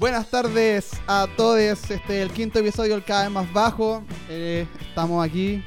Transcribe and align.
Buenas 0.00 0.30
tardes 0.30 0.92
a 1.06 1.28
todos. 1.36 1.58
Este 1.58 1.96
es 1.96 2.08
el 2.08 2.30
quinto 2.30 2.58
episodio, 2.58 2.94
el 2.94 3.04
cada 3.04 3.24
vez 3.24 3.32
más 3.32 3.52
bajo. 3.52 4.02
Eh, 4.30 4.66
estamos 4.80 5.22
aquí 5.22 5.62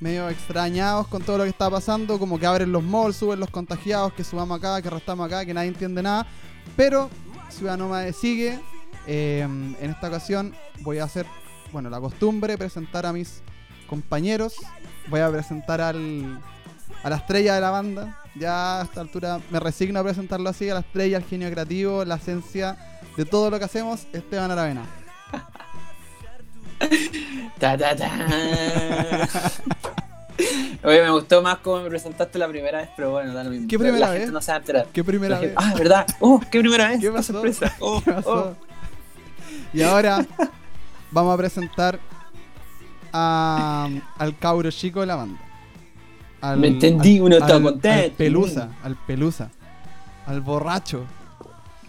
medio 0.00 0.28
extrañados 0.28 1.06
con 1.06 1.22
todo 1.22 1.38
lo 1.38 1.44
que 1.44 1.50
está 1.50 1.70
pasando. 1.70 2.18
Como 2.18 2.40
que 2.40 2.46
abren 2.46 2.72
los 2.72 2.82
malls, 2.82 3.14
suben 3.14 3.38
los 3.38 3.48
contagiados, 3.50 4.12
que 4.14 4.24
subamos 4.24 4.58
acá, 4.58 4.82
que 4.82 4.88
arrastramos 4.88 5.24
acá, 5.28 5.44
que 5.44 5.54
nadie 5.54 5.68
entiende 5.68 6.02
nada. 6.02 6.26
Pero 6.76 7.08
Ciudad 7.48 7.78
Nómade 7.78 8.12
sigue. 8.12 8.58
Eh, 9.06 9.42
en 9.42 9.90
esta 9.90 10.08
ocasión 10.08 10.52
voy 10.80 10.98
a 10.98 11.04
hacer, 11.04 11.24
bueno, 11.70 11.88
la 11.88 12.00
costumbre, 12.00 12.58
presentar 12.58 13.06
a 13.06 13.12
mis 13.12 13.42
compañeros. 13.86 14.56
Voy 15.06 15.20
a 15.20 15.30
presentar 15.30 15.80
al, 15.80 16.42
a 17.04 17.10
la 17.10 17.16
estrella 17.16 17.54
de 17.54 17.60
la 17.60 17.70
banda. 17.70 18.24
Ya 18.34 18.80
a 18.80 18.82
esta 18.82 19.02
altura 19.02 19.38
me 19.50 19.60
resigno 19.60 20.00
a 20.00 20.02
presentarlo 20.02 20.50
así, 20.50 20.68
a 20.68 20.74
la 20.74 20.80
estrella, 20.80 21.18
al 21.18 21.24
genio 21.24 21.48
creativo, 21.48 22.04
la 22.04 22.16
esencia 22.16 22.76
de 23.16 23.24
todo 23.24 23.50
lo 23.50 23.58
que 23.58 23.64
hacemos, 23.64 24.06
Esteban 24.12 24.50
Aravena. 24.50 24.82
Ta, 27.58 27.76
ta, 27.78 27.96
ta. 27.96 28.10
Oye, 30.84 31.02
me 31.02 31.10
gustó 31.10 31.40
más 31.42 31.58
cómo 31.58 31.82
me 31.82 31.88
presentaste 31.88 32.38
la 32.38 32.46
primera 32.48 32.78
vez, 32.80 32.90
pero 32.94 33.10
bueno, 33.12 33.32
da 33.32 33.42
lo 33.42 33.50
mismo. 33.50 33.66
¿Qué 33.68 33.78
primera 33.78 33.98
la 33.98 34.10
vez? 34.10 34.18
Gente 34.20 34.32
no 34.32 34.42
se 34.42 34.52
va 34.52 34.56
a 34.56 34.60
enterar. 34.60 34.86
¿Qué 34.92 35.02
primera 35.02 35.40
vez? 35.40 35.52
Ah, 35.56 35.72
¿verdad? 35.76 36.06
Oh, 36.20 36.38
qué 36.50 36.60
primera 36.60 36.88
vez. 36.88 37.00
¿Qué 37.00 37.10
pasó? 37.10 37.32
sorpresa. 37.32 37.74
Oh, 37.80 38.02
¿Qué 38.04 38.12
pasó? 38.12 38.30
oh. 38.30 38.54
Y 39.72 39.82
ahora 39.82 40.24
vamos 41.10 41.34
a 41.34 41.36
presentar 41.38 41.98
a- 43.12 43.88
al 44.18 44.38
cabro 44.38 44.70
chico 44.70 45.00
de 45.00 45.06
la 45.06 45.16
banda. 45.16 45.40
Al- 46.42 46.58
Me 46.58 46.68
entendí, 46.68 47.18
uno 47.20 47.36
está 47.38 47.60
contento. 47.60 47.88
Al 48.04 48.10
pelusa, 48.12 48.68
al 48.84 48.96
pelusa, 48.96 49.50
al 50.26 50.40
borracho, 50.42 51.04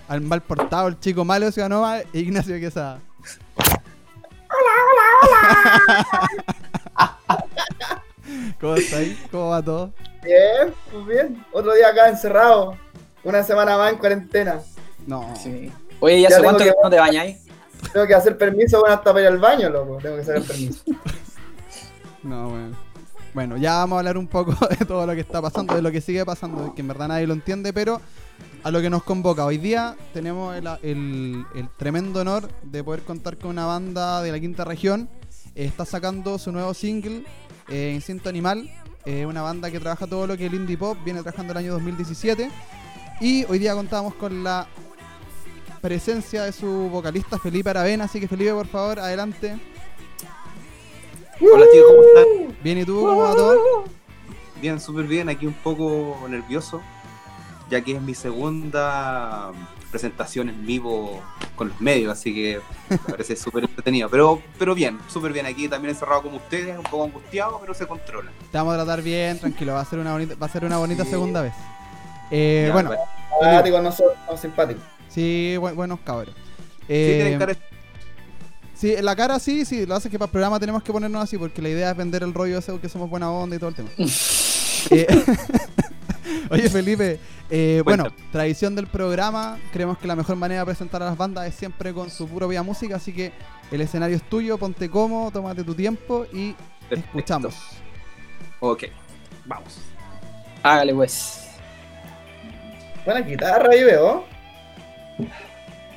al 0.07 0.21
mal 0.21 0.41
portado, 0.41 0.87
el 0.87 0.99
chico 0.99 1.25
malo 1.25 1.45
de 1.47 1.51
Ciudad 1.51 1.69
Nova, 1.69 1.99
Ignacio 2.13 2.59
Quesada. 2.59 2.99
Hola, 4.49 4.73
hola, 4.91 6.07
hola. 6.95 7.17
¿Cómo 8.59 8.75
estáis? 8.75 9.17
¿Cómo 9.31 9.49
va 9.49 9.61
todo? 9.61 9.91
Bien, 10.23 10.73
pues 10.91 11.05
bien. 11.05 11.45
Otro 11.51 11.73
día 11.73 11.89
acá 11.89 12.09
encerrado. 12.09 12.75
Una 13.23 13.43
semana 13.43 13.77
más 13.77 13.91
en 13.91 13.97
cuarentena. 13.99 14.59
No. 15.05 15.33
Sí. 15.41 15.71
Oye, 15.99 16.21
¿ya 16.21 16.29
Ya 16.29 16.35
hace 16.35 16.43
cuánto 16.43 16.63
que- 16.63 16.69
que 16.69 16.75
no 16.83 16.89
te 16.89 16.99
bañáis? 16.99 17.37
Tengo 17.93 18.07
que 18.07 18.15
hacer 18.15 18.37
permiso 18.37 18.79
bueno, 18.79 18.95
hasta 18.95 19.11
para 19.11 19.21
ir 19.21 19.27
al 19.27 19.37
baño, 19.37 19.69
loco. 19.69 19.97
Tengo 20.01 20.15
que 20.17 20.23
sacar 20.23 20.43
permiso. 20.43 20.83
No, 22.23 22.49
bueno. 22.49 22.75
Bueno, 23.33 23.55
ya 23.57 23.75
vamos 23.75 23.95
a 23.95 23.99
hablar 23.99 24.17
un 24.17 24.27
poco 24.27 24.53
de 24.67 24.85
todo 24.85 25.05
lo 25.05 25.13
que 25.13 25.21
está 25.21 25.41
pasando, 25.41 25.75
de 25.75 25.81
lo 25.81 25.91
que 25.91 26.01
sigue 26.01 26.25
pasando, 26.25 26.73
que 26.73 26.81
en 26.81 26.87
verdad 26.89 27.07
nadie 27.09 27.25
lo 27.27 27.33
entiende, 27.33 27.71
pero 27.71 28.01
a 28.63 28.71
lo 28.71 28.81
que 28.81 28.89
nos 28.89 29.03
convoca. 29.03 29.45
Hoy 29.45 29.57
día 29.57 29.95
tenemos 30.13 30.55
el, 30.55 30.67
el- 30.83 31.45
el 31.55 31.69
tremendo 31.77 32.21
honor 32.21 32.49
de 32.63 32.83
poder 32.83 33.03
contar 33.03 33.37
con 33.37 33.51
una 33.51 33.65
banda 33.65 34.21
de 34.21 34.31
la 34.31 34.39
quinta 34.39 34.65
región. 34.65 35.09
Eh, 35.55 35.65
está 35.65 35.85
sacando 35.85 36.37
su 36.37 36.51
nuevo 36.51 36.73
single, 36.73 37.23
eh, 37.69 37.91
Instinto 37.95 38.29
Animal. 38.29 38.69
eh, 39.05 39.25
una 39.25 39.41
banda 39.41 39.71
que 39.71 39.79
trabaja 39.79 40.05
todo 40.05 40.27
lo 40.27 40.35
que 40.35 40.47
el 40.47 40.53
indie 40.53 40.77
pop, 40.77 40.97
viene 41.05 41.21
trabajando 41.21 41.53
el 41.53 41.57
año 41.59 41.71
2017. 41.73 42.51
Y 43.21 43.45
hoy 43.45 43.57
día 43.57 43.73
contamos 43.73 44.13
con 44.15 44.43
la 44.43 44.67
presencia 45.79 46.43
de 46.43 46.51
su 46.51 46.67
vocalista 46.89 47.39
Felipe 47.39 47.69
Aravena, 47.69 48.03
así 48.03 48.19
que 48.19 48.27
Felipe, 48.27 48.51
por 48.51 48.67
favor, 48.67 48.99
adelante. 48.99 49.57
Hola 51.39 51.65
chicos, 51.71 51.87
¿cómo 51.87 52.01
están? 52.03 52.57
Bien, 52.61 52.77
¿y 52.79 52.83
tú? 52.83 52.99
¿Cómo 52.99 53.21
va 53.21 53.33
todo? 53.33 53.85
Bien, 54.61 54.77
súper 54.81 55.05
bien, 55.05 55.29
aquí 55.29 55.45
un 55.45 55.53
poco 55.53 56.17
nervioso, 56.27 56.81
ya 57.69 57.81
que 57.81 57.95
es 57.95 58.01
mi 58.01 58.13
segunda 58.13 59.51
presentación 59.91 60.49
en 60.49 60.65
vivo 60.65 61.21
con 61.55 61.69
los 61.69 61.79
medios, 61.81 62.11
así 62.11 62.33
que 62.33 62.59
me 62.89 62.97
parece 62.97 63.35
súper 63.37 63.63
entretenido, 63.63 64.09
pero, 64.09 64.41
pero 64.59 64.75
bien, 64.75 64.99
súper 65.11 65.31
bien, 65.33 65.45
aquí 65.45 65.67
también 65.67 65.93
encerrado 65.93 66.23
como 66.23 66.37
ustedes, 66.37 66.77
un 66.77 66.83
poco 66.83 67.05
angustiado, 67.05 67.57
pero 67.61 67.73
se 67.73 67.87
controla. 67.87 68.31
Te 68.51 68.57
vamos 68.57 68.73
a 68.73 68.77
tratar 68.77 69.01
bien, 69.01 69.39
tranquilo, 69.39 69.73
va 69.73 69.81
a 69.81 69.85
ser 69.85 69.99
una 69.99 70.11
bonita, 70.13 70.35
va 70.35 70.45
a 70.45 70.49
ser 70.49 70.65
una 70.65 70.77
bonita 70.77 71.03
Sí. 71.05 71.09
segunda 71.11 71.41
vez. 71.41 71.53
Eh, 72.31 72.65
Ya, 72.67 72.73
bueno, 72.73 72.89
bueno. 72.89 73.03
Simpáticos 73.39 73.83
nosotros, 73.83 74.17
somos 74.25 74.41
simpáticos. 74.41 74.83
sí, 75.09 75.55
bu- 75.57 75.73
buenos 75.75 75.99
cabros. 76.01 76.35
Sí, 76.35 76.83
Eh, 76.89 77.13
tienen 77.21 77.39
cara 77.39 77.53
de- 77.53 77.59
sí, 78.75 78.93
en 78.93 79.05
la 79.05 79.15
cara 79.15 79.39
sí, 79.39 79.63
sí, 79.65 79.85
lo 79.85 79.95
hace 79.95 80.09
que 80.09 80.17
para 80.19 80.27
el 80.27 80.31
programa 80.31 80.59
tenemos 80.59 80.83
que 80.83 80.91
ponernos 80.91 81.23
así, 81.23 81.37
porque 81.37 81.61
la 81.61 81.69
idea 81.69 81.91
es 81.91 81.97
vender 81.97 82.23
el 82.23 82.33
rollo 82.33 82.57
ese 82.59 82.77
que 82.79 82.89
somos 82.89 83.09
buena 83.09 83.31
onda 83.31 83.55
y 83.55 83.59
todo 83.59 83.69
el 83.69 83.75
tema. 83.75 83.89
Eh, 84.89 85.05
Oye 86.49 86.69
Felipe, 86.69 87.19
eh, 87.49 87.81
bueno, 87.83 88.05
tradición 88.31 88.75
del 88.75 88.87
programa, 88.87 89.57
creemos 89.71 89.97
que 89.97 90.07
la 90.07 90.15
mejor 90.15 90.35
manera 90.35 90.61
de 90.61 90.65
presentar 90.65 91.01
a 91.03 91.05
las 91.05 91.17
bandas 91.17 91.45
es 91.47 91.55
siempre 91.55 91.93
con 91.93 92.09
su 92.09 92.27
propia 92.27 92.63
música, 92.63 92.95
así 92.97 93.13
que 93.13 93.31
el 93.71 93.81
escenario 93.81 94.15
es 94.17 94.23
tuyo, 94.23 94.57
ponte 94.57 94.89
cómodo, 94.89 95.31
tómate 95.31 95.63
tu 95.63 95.73
tiempo 95.75 96.25
y 96.33 96.53
Perfecto. 96.89 97.07
escuchamos. 97.17 97.55
Ok, 98.59 98.85
vamos. 99.45 99.77
Hágale 100.63 100.93
pues. 100.93 101.43
Buena 103.05 103.21
guitarra 103.21 103.69
ahí 103.71 103.83
veo. 103.83 104.25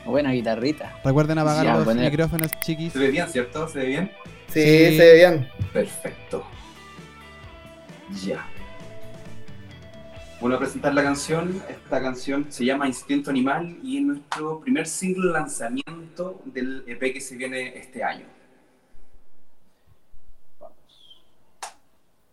Buena 0.05 0.33
guitarrita. 0.33 0.95
Recuerden 1.05 1.39
apagar 1.39 1.65
Ya, 1.65 1.75
los 1.75 1.85
poner- 1.85 2.11
micrófonos 2.11 2.51
chiquis. 2.61 2.93
¿Se 2.93 2.99
ve 2.99 3.11
bien, 3.11 3.29
cierto? 3.29 3.69
¿Se 3.69 3.79
ve 3.81 3.87
bien? 3.87 4.13
Sí, 4.49 4.61
Sí. 4.63 4.97
se 4.97 5.05
ve 5.05 5.15
bien. 5.15 5.49
Perfecto. 5.73 6.45
Ya. 8.25 8.47
Bueno, 10.41 10.57
a 10.57 10.59
presentar 10.59 10.95
la 10.95 11.03
canción. 11.03 11.63
Esta 11.69 12.01
canción 12.01 12.47
se 12.49 12.65
llama 12.65 12.87
Instinto 12.87 13.29
Animal 13.29 13.77
y 13.83 13.99
es 13.99 14.05
nuestro 14.05 14.61
primer 14.61 14.87
single 14.87 15.33
lanzamiento 15.33 16.41
del 16.47 16.83
EP 16.87 17.13
que 17.13 17.21
se 17.21 17.37
viene 17.37 17.77
este 17.77 18.03
año. 18.03 18.25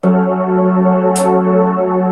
Ando 0.03 2.06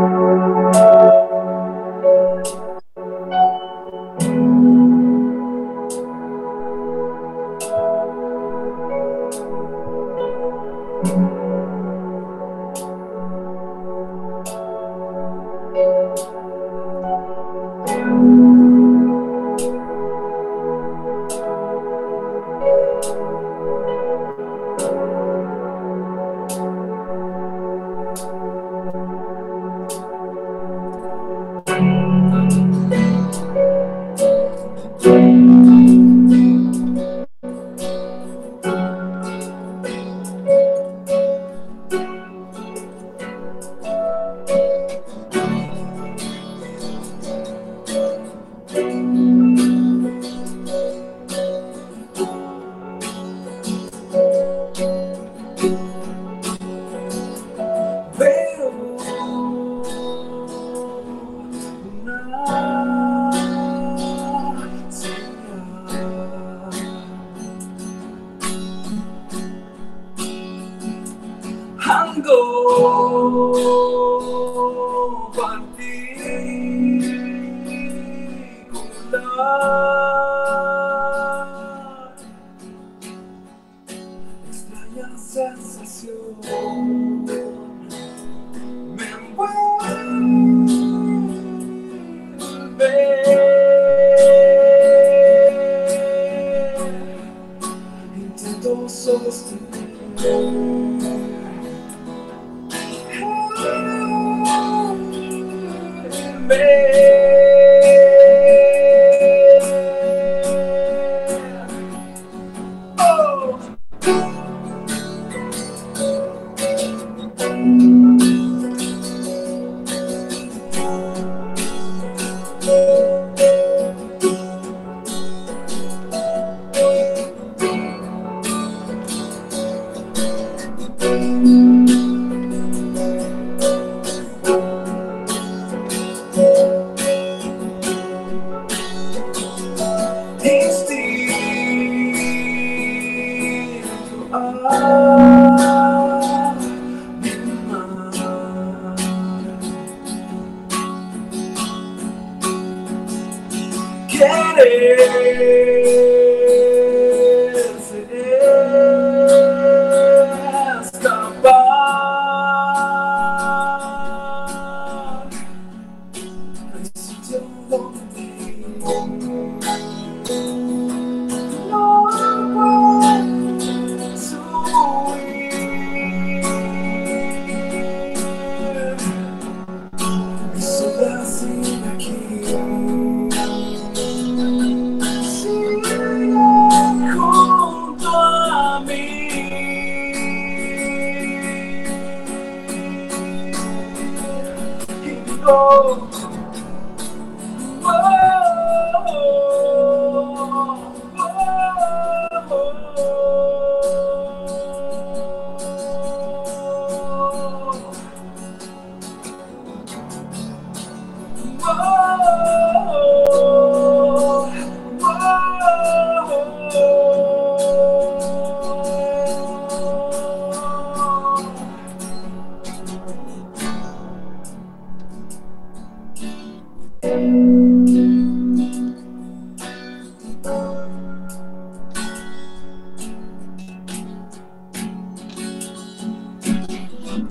Eso 237.16 237.24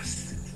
es. 0.00 0.54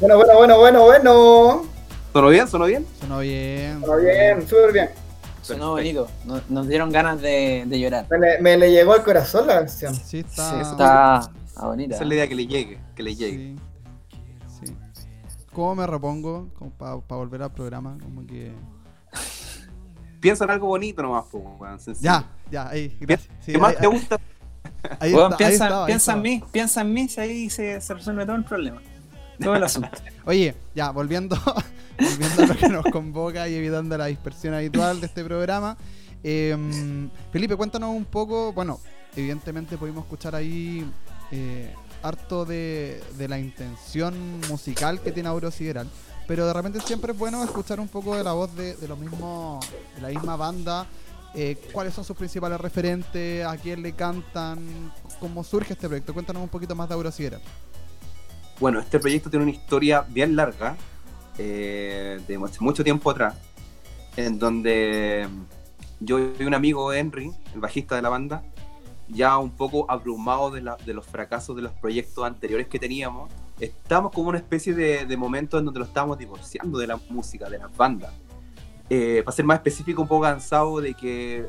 Bueno, 0.00 0.16
bueno, 0.16 0.36
bueno, 0.36 0.58
bueno, 0.58 0.84
bueno. 0.84 1.66
¿Sonó 2.12 2.28
bien? 2.28 2.46
¿Sonó 2.46 2.66
bien? 2.66 2.86
Sonó 3.00 3.20
bien. 3.20 3.78
Está 3.80 3.96
bien, 3.96 4.46
súper 4.46 4.72
bien. 4.72 5.07
Sonó 5.54 5.70
bonito. 5.72 6.08
Nos, 6.24 6.48
nos 6.50 6.68
dieron 6.68 6.90
ganas 6.92 7.20
de, 7.20 7.64
de 7.66 7.80
llorar. 7.80 8.06
Me 8.10 8.18
le, 8.18 8.40
me 8.40 8.56
le 8.56 8.70
llegó 8.70 8.92
al 8.94 9.02
corazón 9.02 9.46
la 9.46 9.54
canción. 9.60 9.94
Sí, 9.94 10.18
está. 10.20 10.50
Sí, 10.50 10.56
Está, 10.70 11.30
está 11.46 11.66
bonita. 11.66 11.94
Esa 11.94 12.04
es 12.04 12.08
la 12.08 12.14
idea 12.14 12.28
que 12.28 12.34
le 12.34 12.46
llegue, 12.46 12.80
que 12.94 13.02
le 13.02 13.14
llegue. 13.14 13.56
Sí. 14.60 14.66
sí. 14.92 15.06
¿Cómo 15.52 15.74
me 15.74 15.86
repongo 15.86 16.48
para 16.78 16.94
volver 16.94 17.42
al 17.42 17.52
programa? 17.52 17.96
Como 18.02 18.26
que. 18.26 18.52
Piensa 20.20 20.44
en 20.44 20.50
algo 20.50 20.66
bonito 20.66 21.00
nomás, 21.02 21.24
pues, 21.30 21.82
sencillo. 21.82 22.04
Ya, 22.10 22.28
ya, 22.50 22.68
ahí. 22.68 22.96
Gracias. 23.00 23.30
Sí, 23.40 23.52
¿Qué 23.52 23.58
más 23.58 23.70
ahí- 23.70 23.80
te 23.80 23.86
gusta? 23.86 24.16
Ahí, 25.00 25.14
Weón, 25.14 25.32
está, 25.32 25.44
ahí 25.44 25.48
piensa, 25.48 25.64
estaba, 25.64 25.84
ahí 25.84 25.86
piensa 25.86 26.12
en 26.12 26.22
mí, 26.22 26.44
piensa 26.52 26.80
en 26.82 26.92
mí, 26.92 27.08
si 27.08 27.20
ahí 27.20 27.50
se, 27.50 27.80
se 27.80 27.94
resuelve 27.94 28.26
todo 28.26 28.36
el 28.36 28.44
problema. 28.44 28.80
Todo 29.40 29.54
el 29.54 29.62
asunto. 29.64 29.88
Oye, 30.24 30.54
ya, 30.74 30.90
volviendo, 30.90 31.36
volviendo 31.98 32.46
lo 32.46 32.56
que 32.56 32.68
nos 32.68 32.84
convoca 32.86 33.48
y 33.48 33.54
evitando 33.54 33.98
la 33.98 34.06
dispersión 34.06 34.54
habitual 34.54 35.00
de 35.00 35.06
este 35.06 35.24
programa. 35.24 35.76
eh, 36.22 36.56
Felipe, 37.32 37.56
cuéntanos 37.56 37.90
un 37.90 38.04
poco, 38.04 38.52
bueno, 38.52 38.80
evidentemente 39.16 39.76
pudimos 39.76 40.04
escuchar 40.04 40.34
ahí 40.34 40.90
eh, 41.30 41.74
harto 42.02 42.44
de, 42.44 43.02
de 43.16 43.28
la 43.28 43.38
intención 43.38 44.40
musical 44.48 45.00
que 45.00 45.12
tiene 45.12 45.28
Auro 45.28 45.50
Sideral, 45.50 45.88
pero 46.26 46.46
de 46.46 46.52
repente 46.52 46.80
siempre 46.80 47.12
es 47.12 47.18
bueno 47.18 47.42
escuchar 47.42 47.80
un 47.80 47.88
poco 47.88 48.16
de 48.16 48.22
la 48.22 48.32
voz 48.32 48.54
de, 48.54 48.76
de 48.76 48.86
lo 48.88 48.96
mismo, 48.96 49.60
de 49.96 50.02
la 50.02 50.08
misma 50.08 50.36
banda. 50.36 50.86
eh, 51.34 51.56
¿Cuáles 51.72 51.94
son 51.94 52.04
sus 52.04 52.16
principales 52.16 52.60
referentes? 52.60 53.44
¿A 53.44 53.56
quién 53.56 53.82
le 53.82 53.92
cantan? 53.92 54.92
¿Cómo 55.20 55.42
surge 55.42 55.72
este 55.72 55.88
proyecto? 55.88 56.12
Cuéntanos 56.14 56.42
un 56.42 56.48
poquito 56.48 56.74
más 56.74 56.88
de 56.88 56.94
Auro 56.94 57.10
Sideral. 57.10 57.40
Bueno, 58.60 58.80
este 58.80 58.98
proyecto 58.98 59.30
tiene 59.30 59.44
una 59.44 59.52
historia 59.54 60.02
bien 60.02 60.34
larga, 60.34 60.76
eh, 61.38 62.20
de 62.26 62.38
mucho 62.38 62.84
tiempo 62.84 63.10
atrás, 63.10 63.34
en 64.16 64.38
donde 64.38 65.28
yo 66.00 66.18
y 66.38 66.44
un 66.44 66.54
amigo, 66.54 66.92
Henry, 66.92 67.30
el 67.54 67.60
bajista 67.60 67.96
de 67.96 68.02
la 68.02 68.08
banda, 68.08 68.42
ya 69.08 69.38
un 69.38 69.50
poco 69.50 69.90
abrumado 69.90 70.50
de, 70.50 70.60
la- 70.62 70.76
de 70.84 70.92
los 70.94 71.06
fracasos 71.06 71.56
de 71.56 71.62
los 71.62 71.72
proyectos 71.72 72.24
anteriores 72.24 72.66
que 72.68 72.78
teníamos, 72.78 73.30
estábamos 73.58 74.12
como 74.12 74.28
una 74.28 74.38
especie 74.38 74.74
de, 74.74 75.06
de 75.06 75.16
momento 75.16 75.58
en 75.58 75.64
donde 75.64 75.80
lo 75.80 75.86
estábamos 75.86 76.18
divorciando 76.18 76.78
de 76.78 76.86
la 76.86 76.98
música, 77.08 77.48
de 77.48 77.58
las 77.58 77.74
bandas. 77.76 78.12
Eh, 78.90 79.22
para 79.24 79.34
ser 79.34 79.44
más 79.44 79.56
específico, 79.58 80.02
un 80.02 80.08
poco 80.08 80.22
cansado 80.22 80.80
de 80.80 80.94
que, 80.94 81.46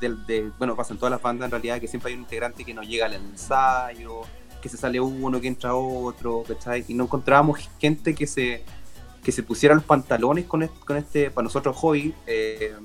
del- 0.00 0.26
de- 0.26 0.50
bueno, 0.58 0.74
todas 0.74 1.10
las 1.10 1.22
bandas 1.22 1.46
en 1.46 1.50
realidad, 1.50 1.80
que 1.80 1.86
siempre 1.88 2.10
hay 2.10 2.14
un 2.16 2.22
integrante 2.22 2.64
que 2.64 2.72
no 2.74 2.82
llega 2.82 3.06
al 3.06 3.14
ensayo, 3.14 4.22
que 4.60 4.68
se 4.68 4.76
sale 4.76 4.98
uno, 5.00 5.40
que 5.40 5.48
entra 5.48 5.74
otro, 5.74 6.42
¿cachai? 6.48 6.84
Y 6.88 6.94
no 6.94 7.04
encontrábamos 7.04 7.58
gente 7.78 8.14
que 8.14 8.26
se, 8.26 8.64
que 9.26 9.32
se 9.32 9.42
pusiera 9.42 9.74
los 9.74 9.82
pantalones 9.82 10.44
con 10.44 10.62
este, 10.62 10.78
con 10.86 10.96
este 10.96 11.32
para 11.32 11.42
nosotros, 11.42 11.76
hobby, 11.78 12.14
eh, 12.28 12.76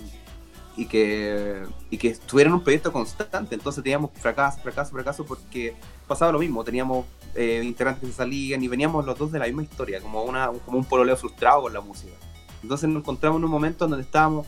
y, 0.75 0.87
que, 0.87 1.61
y 1.91 1.97
que 1.99 2.07
estuviera 2.07 2.47
en 2.47 2.55
un 2.55 2.63
proyecto 2.63 2.91
constante. 2.91 3.53
Entonces 3.53 3.83
teníamos 3.83 4.09
fracaso, 4.15 4.59
fracaso, 4.59 4.91
fracaso, 4.91 5.23
porque 5.23 5.75
pasaba 6.07 6.31
lo 6.31 6.39
mismo. 6.39 6.63
Teníamos 6.63 7.05
eh, 7.35 7.61
integrantes 7.63 8.09
que 8.09 8.15
salían 8.15 8.63
y 8.63 8.67
veníamos 8.67 9.05
los 9.05 9.19
dos 9.19 9.31
de 9.31 9.37
la 9.37 9.45
misma 9.45 9.61
historia, 9.61 10.01
como, 10.01 10.23
una, 10.23 10.49
como 10.65 10.79
un 10.79 10.85
pololeo 10.85 11.15
frustrado 11.15 11.61
con 11.61 11.73
la 11.73 11.81
música. 11.81 12.13
Entonces 12.63 12.89
nos 12.89 13.03
encontramos 13.03 13.37
en 13.37 13.45
un 13.45 13.51
momento 13.51 13.85
en 13.85 13.91
donde 13.91 14.03
estábamos 14.03 14.47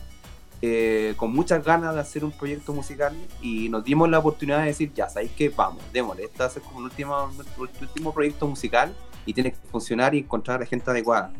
eh, 0.62 1.14
con 1.16 1.32
muchas 1.32 1.64
ganas 1.64 1.94
de 1.94 2.00
hacer 2.00 2.24
un 2.24 2.32
proyecto 2.32 2.72
musical 2.72 3.14
y 3.40 3.68
nos 3.68 3.84
dimos 3.84 4.10
la 4.10 4.18
oportunidad 4.18 4.58
de 4.62 4.66
decir, 4.66 4.92
ya, 4.92 5.08
¿sabéis 5.08 5.30
qué? 5.36 5.48
Vamos, 5.48 5.80
démosle, 5.92 6.24
este 6.24 6.50
ser 6.50 6.62
como 6.62 6.80
el 6.80 6.86
último, 6.86 7.30
último 7.56 8.12
proyecto 8.12 8.48
musical 8.48 8.92
y 9.24 9.32
tiene 9.32 9.52
que 9.52 9.58
funcionar 9.70 10.12
y 10.16 10.18
encontrar 10.18 10.56
a 10.56 10.60
la 10.60 10.66
gente 10.66 10.90
adecuada. 10.90 11.32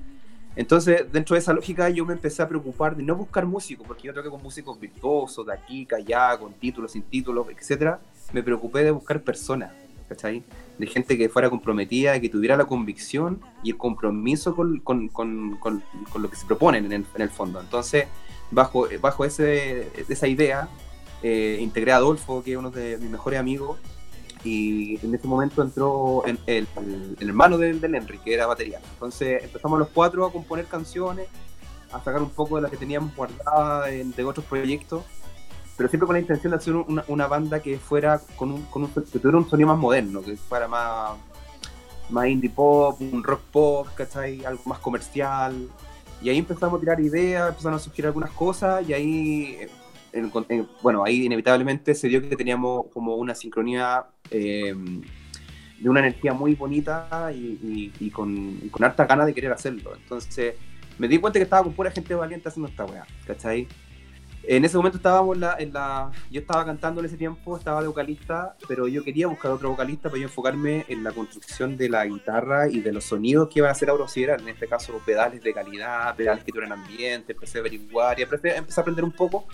Entonces, 0.56 1.10
dentro 1.12 1.34
de 1.34 1.40
esa 1.40 1.52
lógica, 1.52 1.88
yo 1.88 2.04
me 2.04 2.12
empecé 2.12 2.42
a 2.42 2.48
preocupar 2.48 2.96
de 2.96 3.02
no 3.02 3.16
buscar 3.16 3.44
músicos, 3.44 3.86
porque 3.86 4.04
yo 4.04 4.14
toqué 4.14 4.30
con 4.30 4.42
músicos 4.42 4.78
virtuosos, 4.78 5.46
de 5.46 5.52
aquí, 5.52 5.86
allá, 5.94 6.38
con 6.38 6.52
títulos, 6.52 6.92
sin 6.92 7.02
títulos, 7.02 7.46
etcétera. 7.50 8.00
Me 8.32 8.42
preocupé 8.42 8.84
de 8.84 8.92
buscar 8.92 9.20
personas, 9.22 9.72
¿cachai? 10.08 10.44
De 10.78 10.86
gente 10.86 11.18
que 11.18 11.28
fuera 11.28 11.50
comprometida, 11.50 12.20
que 12.20 12.28
tuviera 12.28 12.56
la 12.56 12.66
convicción 12.66 13.40
y 13.64 13.70
el 13.70 13.76
compromiso 13.76 14.54
con, 14.54 14.78
con, 14.78 15.08
con, 15.08 15.56
con, 15.58 15.82
lo 16.22 16.30
que 16.30 16.36
se 16.36 16.46
proponen 16.46 16.92
en 16.92 17.04
el, 17.16 17.30
fondo. 17.30 17.60
Entonces, 17.60 18.06
bajo, 18.52 18.86
bajo 19.00 19.24
esa 19.24 20.28
idea, 20.28 20.68
eh, 21.22 21.58
integré 21.60 21.92
a 21.92 21.96
Adolfo, 21.96 22.44
que 22.44 22.52
es 22.52 22.56
uno 22.56 22.70
de 22.70 22.96
mis 22.98 23.10
mejores 23.10 23.40
amigos, 23.40 23.78
y 24.44 24.98
en 25.04 25.14
ese 25.14 25.26
momento 25.26 25.62
entró 25.62 26.22
en- 26.26 26.38
el, 26.46 26.66
el- 26.76 27.28
hermano 27.28 27.56
del, 27.58 27.80
del 27.80 27.94
Henry, 27.94 28.18
que 28.18 28.34
era 28.34 28.46
batería. 28.46 28.80
Entonces 28.94 29.42
empezamos 29.42 29.78
los 29.78 29.88
cuatro 29.88 30.26
a 30.26 30.32
componer 30.32 30.66
canciones, 30.66 31.28
a 31.92 31.98
sacar 32.02 32.20
un 32.22 32.30
poco 32.30 32.56
de 32.56 32.62
las 32.62 32.70
que 32.70 32.76
teníamos 32.76 33.14
guardadas 33.16 33.88
en- 33.90 34.12
de 34.12 34.24
otros 34.24 34.44
proyectos, 34.46 35.02
pero 35.76 35.88
siempre 35.88 36.06
con 36.06 36.14
la 36.14 36.20
intención 36.20 36.50
de 36.52 36.56
hacer 36.58 36.74
una, 36.76 37.04
una 37.08 37.26
banda 37.26 37.60
que 37.60 37.78
fuera 37.78 38.20
con 38.36 38.52
un, 38.52 38.62
con 38.66 38.84
un, 38.84 38.90
que 38.90 39.18
tuviera 39.18 39.38
un 39.38 39.48
sonido 39.48 39.68
más 39.68 39.78
moderno, 39.78 40.22
que 40.22 40.36
fuera 40.36 40.68
más, 40.68 41.12
más 42.10 42.26
indie 42.28 42.50
pop, 42.50 43.00
un 43.00 43.24
rock 43.24 43.40
pop, 43.50 43.88
¿cachai? 43.96 44.44
Algo 44.44 44.62
más 44.66 44.78
comercial. 44.78 45.68
Y 46.22 46.28
ahí 46.28 46.38
empezamos 46.38 46.76
a 46.76 46.80
tirar 46.80 47.00
ideas, 47.00 47.48
empezaron 47.50 47.76
a 47.76 47.78
surgir 47.80 48.06
algunas 48.06 48.30
cosas 48.30 48.88
y 48.88 48.92
ahí, 48.92 49.56
eh, 49.60 49.68
en- 50.14 50.32
en- 50.48 50.68
bueno, 50.82 51.04
ahí 51.04 51.24
inevitablemente 51.26 51.94
se 51.94 52.08
dio 52.08 52.20
que 52.26 52.36
teníamos 52.36 52.86
como 52.92 53.16
una 53.16 53.34
sincronía 53.34 54.06
eh, 54.30 54.74
de 55.80 55.88
una 55.90 56.00
energía 56.00 56.32
muy 56.32 56.54
bonita 56.54 57.30
y, 57.34 57.36
y- 57.62 57.92
y 58.00 58.10
con, 58.10 58.58
y 58.62 58.68
con 58.68 58.84
harta 58.84 59.04
ganas 59.06 59.26
de 59.26 59.34
querer 59.34 59.52
hacerlo. 59.52 59.94
Entonces 59.96 60.54
me 60.98 61.08
di 61.08 61.18
cuenta 61.18 61.38
que 61.38 61.42
estaba 61.44 61.64
con 61.64 61.72
pura 61.72 61.90
gente 61.90 62.14
valiente 62.14 62.48
haciendo 62.48 62.68
esta 62.68 62.84
weá, 62.84 63.04
¿cachai? 63.26 63.66
En 64.46 64.62
ese 64.62 64.76
momento 64.76 64.98
estábamos 64.98 65.38
la, 65.38 65.56
en 65.58 65.72
la- 65.72 66.12
yo 66.30 66.40
estaba 66.40 66.64
cantando 66.66 67.00
en 67.00 67.06
ese 67.06 67.16
tiempo, 67.16 67.56
estaba 67.56 67.80
de 67.80 67.88
vocalista, 67.88 68.54
pero 68.68 68.86
yo 68.86 69.02
quería 69.02 69.26
buscar 69.26 69.50
otro 69.50 69.70
vocalista 69.70 70.10
para 70.10 70.20
yo 70.20 70.26
enfocarme 70.28 70.84
en 70.88 71.02
la 71.02 71.12
construcción 71.12 71.78
de 71.78 71.88
la 71.88 72.04
guitarra 72.04 72.68
y 72.68 72.80
de 72.80 72.92
los 72.92 73.04
sonidos 73.04 73.48
que 73.48 73.60
iban 73.60 73.70
a 73.70 73.74
ser 73.74 73.88
Aurosideral, 73.88 74.40
en 74.42 74.48
este 74.48 74.68
caso 74.68 75.00
pedales 75.04 75.42
de 75.42 75.52
calidad, 75.54 76.14
pedales 76.14 76.44
que 76.44 76.52
tuvieran 76.52 76.78
ambiente, 76.78 77.32
empecé 77.32 77.56
a 77.58 77.60
averiguar 77.62 78.18
y 78.20 78.22
empecé 78.22 78.50
a 78.50 78.80
aprender 78.82 79.04
un 79.04 79.12
poco. 79.12 79.46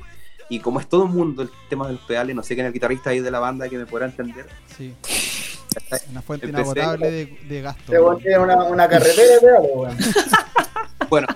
Y 0.50 0.61
como 0.61 0.80
es 0.80 0.88
todo 0.88 1.04
el 1.04 1.11
mundo 1.11 1.42
el 1.42 1.50
tema 1.71 1.87
de 1.87 1.95
los 1.95 2.02
pedales, 2.02 2.37
no 2.37 2.42
sé 2.42 2.54
quién 2.54 2.66
es 2.66 2.69
el 2.71 2.75
guitarrista 2.75 3.11
ahí 3.11 3.21
de 3.21 3.30
la 3.30 3.38
banda 3.38 3.69
que 3.69 3.78
me 3.78 3.87
podrá 3.87 4.04
entender. 4.07 4.47
Sí. 4.76 4.95
Una 6.11 6.21
fuente 6.23 6.47
Empecé- 6.47 6.61
inagotable 6.73 7.11
de, 7.11 7.26
de 7.49 7.62
gasto. 7.62 7.83
Este 7.83 8.00
weón 8.00 8.19
tiene 8.19 8.38
una, 8.40 8.57
una 8.64 8.88
carretera 8.88 9.35
de 9.35 9.40
pedales, 9.40 9.71
weón. 9.75 9.97
Bueno, 11.09 11.26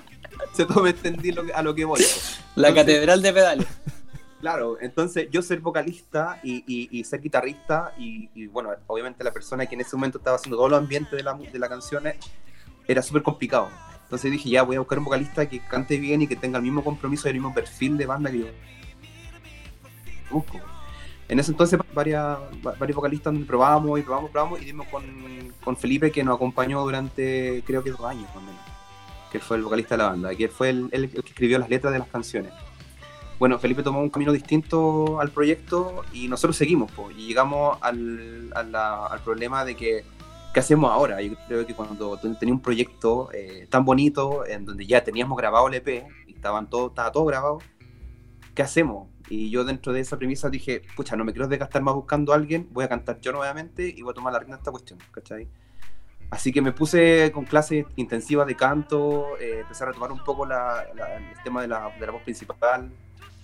se 0.52 0.64
todo 0.66 0.83
me 0.83 0.90
entendí 0.90 1.33
lo 1.33 1.44
que- 1.44 1.52
a 1.52 1.62
lo 1.62 1.75
que 1.75 1.85
voy. 1.85 2.00
La 2.56 2.75
catedral 2.75 3.23
de 3.23 3.33
pedales. 3.33 3.66
Claro, 4.40 4.76
entonces 4.80 5.28
yo 5.30 5.40
ser 5.42 5.61
vocalista 5.61 6.38
y, 6.42 6.64
y- 6.66 6.88
y 6.99 7.04
ser 7.04 7.21
guitarrista 7.23 7.94
y, 7.99 8.28
y, 8.35 8.47
bueno, 8.49 8.71
obviamente 8.88 9.25
la 9.25 9.33
persona 9.33 9.64
que 9.66 9.75
en 9.75 9.80
ese 9.80 9.97
momento 9.97 10.18
estaba 10.18 10.37
haciendo 10.37 10.56
todo 10.59 10.68
los 10.68 10.78
ambientes 10.78 11.12
de 11.16 11.23
la, 11.23 11.35
mu- 11.35 11.50
de 11.50 11.59
la 11.59 11.68
canción 11.68 12.04
era 12.87 13.02
súper 13.02 13.23
complicado. 13.23 13.68
Entonces 14.02 14.30
dije, 14.30 14.50
ya 14.50 14.62
voy 14.62 14.76
a 14.76 14.80
buscar 14.80 14.99
un 14.99 15.04
vocalista 15.06 15.49
que 15.49 15.61
cante 15.61 15.97
bien 15.97 16.23
y 16.23 16.26
que 16.26 16.37
tenga 16.37 16.59
el 16.59 16.62
mismo 16.64 16.85
compromiso 16.85 17.26
y 17.26 17.30
el 17.30 17.37
mismo 17.37 17.54
perfil 17.54 17.97
de 17.97 18.04
banda 18.06 18.30
que 18.30 18.38
yo 18.40 18.47
busco. 20.31 20.59
En 21.28 21.38
ese 21.40 21.52
entonces 21.52 21.78
varias, 21.95 22.38
va- 22.66 22.75
varios 22.78 22.97
vocalistas 22.97 23.35
probábamos 23.47 23.99
y 23.99 24.02
probábamos, 24.02 24.31
probábamos 24.31 24.62
y 24.62 24.66
dimos 24.66 24.87
con, 24.88 25.02
con 25.64 25.76
Felipe 25.76 26.11
que 26.12 26.23
nos 26.23 26.37
acompañó 26.37 26.83
durante 26.83 27.62
creo 27.66 27.83
que 27.83 27.90
dos 27.90 28.02
años 28.02 28.28
menos, 28.37 28.61
que 29.33 29.40
fue 29.40 29.57
el 29.57 29.62
vocalista 29.62 29.97
de 29.97 30.02
la 30.02 30.11
banda, 30.11 30.35
que 30.35 30.49
fue 30.49 30.71
el, 30.71 30.88
el 30.93 31.09
que 31.11 31.19
escribió 31.21 31.59
las 31.59 31.69
letras 31.71 31.93
de 31.93 31.99
las 31.99 32.09
canciones 32.09 32.52
bueno, 33.37 33.59
Felipe 33.59 33.83
tomó 33.83 34.00
un 34.00 34.11
camino 34.11 34.33
distinto 34.33 35.21
al 35.21 35.31
proyecto 35.33 36.02
y 36.12 36.28
nosotros 36.28 36.57
seguimos, 36.57 36.90
po, 36.93 37.11
y 37.11 37.26
llegamos 37.26 37.76
al, 37.81 38.50
la- 38.71 39.07
al 39.07 39.21
problema 39.23 39.64
de 39.64 39.75
que, 39.75 40.04
¿qué 40.54 40.61
hacemos 40.61 40.90
ahora? 40.93 41.21
Yo 41.21 41.35
creo 41.49 41.66
que 41.66 41.75
cuando 41.75 42.16
tú 42.16 42.33
tenías 42.37 42.54
un 42.54 42.62
proyecto 42.62 43.31
eh, 43.33 43.66
tan 43.69 43.85
bonito, 43.85 44.47
en 44.47 44.64
donde 44.64 44.87
ya 44.87 45.02
teníamos 45.02 45.37
grabado 45.37 45.66
el 45.66 45.75
EP, 45.75 46.07
y 46.28 46.33
estaban 46.35 46.71
todo, 46.71 46.87
estaba 46.88 47.11
todo 47.11 47.25
grabado, 47.25 47.59
¿qué 48.54 48.62
hacemos? 48.62 49.09
Y 49.31 49.50
yo 49.50 49.64
dentro 49.64 49.93
de 49.93 50.00
esa 50.00 50.19
premisa 50.19 50.50
dije, 50.50 50.83
pucha, 50.97 51.16
no 51.16 51.25
me 51.25 51.33
quiero 51.33 51.49
desgastar 51.49 51.83
más 51.83 51.95
buscando 51.95 52.33
a 52.33 52.37
alguien, 52.37 52.69
voy 52.73 52.85
a 52.85 52.88
cantar 52.88 53.21
yo 53.21 53.33
nuevamente 53.33 53.87
y 53.88 54.02
voy 54.02 54.11
a 54.12 54.14
tomar 54.14 54.33
la 54.33 54.38
rienda 54.38 54.57
de 54.57 54.61
esta 54.61 54.71
cuestión, 54.71 54.99
¿cachai? 55.11 55.49
Así 56.31 56.52
que 56.52 56.61
me 56.61 56.73
puse 56.73 57.31
con 57.33 57.45
clases 57.45 57.87
intensivas 57.97 58.47
de 58.47 58.54
canto, 58.57 59.38
eh, 59.38 59.61
empecé 59.61 59.85
a 59.85 59.88
retomar 59.88 60.11
un 60.12 60.23
poco 60.25 60.45
la- 60.47 60.85
la- 60.95 61.16
el 61.16 61.43
tema 61.43 61.62
de 61.62 61.69
la, 61.69 61.90
de 61.99 62.04
la 62.07 62.12
voz 62.12 62.23
principal, 62.23 62.90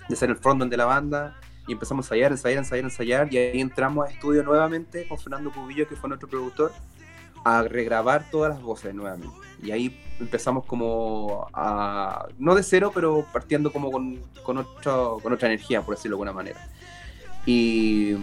de 0.09 0.17
ser 0.17 0.29
el 0.31 0.37
frontman 0.37 0.69
de 0.69 0.77
la 0.77 0.87
banda, 0.87 1.39
y 1.69 1.73
empezamos 1.73 2.05
a 2.05 2.09
ensayar, 2.17 2.33
ensayar, 2.33 2.59
ensayar, 2.59 2.85
ensayar, 2.85 3.33
y 3.33 3.37
ahí 3.39 3.61
entramos 3.61 4.07
a 4.09 4.11
estudio 4.11 4.43
nuevamente 4.43 5.07
con 5.07 5.19
Fernando 5.19 5.53
Cubillo, 5.53 5.87
que 5.87 5.95
fue 5.97 6.09
nuestro 6.09 6.29
productor, 6.29 6.73
a 7.45 7.63
regrabar 7.63 8.29
todas 8.31 8.51
las 8.53 8.61
voces 8.63 8.95
nuevamente. 8.95 9.35
Y 9.63 9.71
ahí 9.73 10.01
empezamos 10.19 10.65
como 10.65 11.47
a, 11.53 12.27
no 12.39 12.55
de 12.55 12.63
cero, 12.63 12.91
pero 12.95 13.27
partiendo 13.33 13.73
como 13.73 13.91
con, 13.91 14.19
con, 14.43 14.59
otro- 14.59 15.19
con 15.23 15.33
otra 15.33 15.49
energía, 15.49 15.83
por 15.83 15.97
decirlo 15.97 16.17
de 16.17 16.21
alguna 16.21 16.33
manera. 16.33 16.69
Y, 17.47 18.15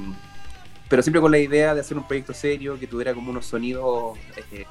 pero 0.89 1.01
siempre 1.01 1.21
con 1.21 1.31
la 1.31 1.39
idea 1.39 1.75
de 1.75 1.81
hacer 1.81 1.97
un 1.97 2.07
proyecto 2.07 2.33
serio, 2.33 2.79
que 2.79 2.87
tuviera 2.87 3.13
como 3.13 3.29
unos 3.31 3.45
sonidos... 3.45 4.17
eh, 4.51 4.65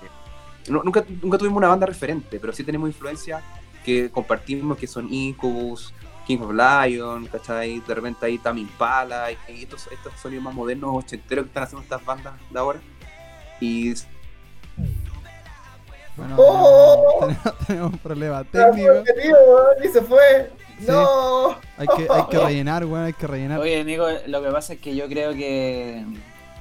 nunca, 0.69 1.05
nunca 1.23 1.39
tuvimos 1.39 1.59
una 1.59 1.69
banda 1.69 1.87
referente, 1.87 2.41
pero 2.41 2.53
sí 2.53 2.65
tenemos 2.65 2.89
influencias 2.89 3.43
que 3.85 4.11
compartimos, 4.11 4.77
que 4.79 4.87
son 4.87 5.13
Incubus, 5.13 5.93
King 6.27 6.39
of 6.39 6.53
Lion, 6.53 7.27
¿cachai? 7.27 7.79
De 7.81 7.95
repente 7.95 8.27
ahí 8.27 8.39
Tame 8.39 8.63
Impala, 8.63 9.31
y 9.31 9.37
y 9.53 9.63
estos, 9.63 9.87
estos 9.93 10.13
sonidos 10.21 10.43
más 10.43 10.55
modernos, 10.55 10.91
ochenteros 11.05 11.45
que 11.45 11.51
están 11.51 11.63
haciendo 11.63 11.83
estas 11.85 12.05
bandas 12.05 12.35
de 12.51 12.59
ahora. 12.59 12.81
Y 13.61 13.95
Bueno, 16.17 16.37
¡Oh! 16.39 17.19
tenemos, 17.21 17.59
tenemos 17.67 17.93
un 17.93 17.99
problema 17.99 18.45
técnico. 18.45 18.93
tío, 19.03 19.37
weón, 19.49 19.85
y 19.85 19.89
se 19.89 20.03
fue. 20.03 20.51
Sí. 20.79 20.87
No. 20.89 21.57
Hay 21.79 21.87
que, 21.87 22.07
hay 22.11 22.23
que 22.31 22.39
rellenar, 22.45 22.85
weón, 22.85 23.05
hay 23.05 23.13
que 23.13 23.27
rellenar. 23.27 23.61
Oye, 23.61 23.85
Nico, 23.85 24.07
lo 24.27 24.43
que 24.43 24.51
pasa 24.51 24.75
es 24.75 24.81
que 24.81 24.95
yo 24.95 25.09
creo 25.09 25.33
que, 25.33 26.05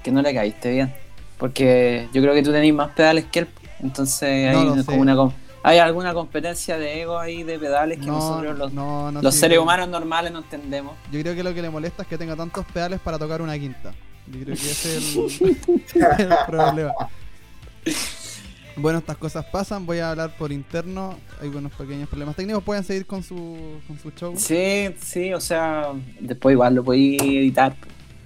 que 0.04 0.12
no 0.12 0.22
le 0.22 0.34
caíste 0.34 0.72
bien. 0.72 0.94
Porque 1.38 2.08
yo 2.14 2.22
creo 2.22 2.34
que 2.34 2.44
tú 2.44 2.52
tenés 2.52 2.74
más 2.74 2.92
pedales 2.92 3.26
que 3.26 3.40
él. 3.40 3.48
Entonces 3.82 4.54
No 4.54 4.74
hay, 4.74 4.84
como 4.86 5.02
una, 5.02 5.32
hay 5.64 5.80
alguna 5.80 6.14
competencia 6.14 6.78
de 6.78 7.02
ego 7.02 7.20
ahí 7.20 7.44
de 7.44 7.60
pedales 7.60 8.00
que 8.00 8.06
No, 8.06 8.14
nosotros 8.14 8.58
los, 8.58 8.72
no, 8.74 9.12
no, 9.12 9.22
los 9.22 9.34
sí, 9.34 9.42
seres 9.42 9.60
humanos 9.60 9.90
normales 9.90 10.32
no 10.32 10.40
entendemos. 10.40 10.94
Yo 11.12 11.20
creo 11.22 11.36
que 11.36 11.44
lo 11.44 11.54
que 11.54 11.62
le 11.62 11.70
molesta 11.70 12.04
es 12.04 12.08
que 12.08 12.18
tenga 12.18 12.36
tantos 12.36 12.66
pedales 12.66 13.00
para 13.02 13.20
tocar 13.20 13.42
una 13.42 13.58
quinta. 13.60 13.94
Yo 14.28 14.44
creo 14.44 14.56
que 14.56 14.72
ese 14.72 14.98
es 14.98 15.42
el, 15.42 15.58
el 16.20 16.36
problema. 16.48 16.94
Bueno, 18.78 19.00
estas 19.00 19.18
cosas 19.18 19.46
pasan. 19.46 19.86
Voy 19.86 20.00
a 20.00 20.12
hablar 20.12 20.36
por 20.38 20.52
interno. 20.52 21.18
Hay 21.42 21.48
unos 21.50 21.72
pequeños 21.74 22.10
problemas 22.10 22.36
técnicos. 22.36 22.64
Pueden 22.64 22.84
seguir 22.84 23.06
con 23.06 23.24
su, 23.24 23.80
con 23.88 23.98
su 24.00 24.12
show. 24.12 24.34
Sí, 24.38 24.90
sí, 25.02 25.34
o 25.34 25.40
sea, 25.42 25.94
después 26.20 26.54
igual 26.54 26.76
lo 26.76 26.84
podéis 26.84 27.22
editar, 27.22 27.76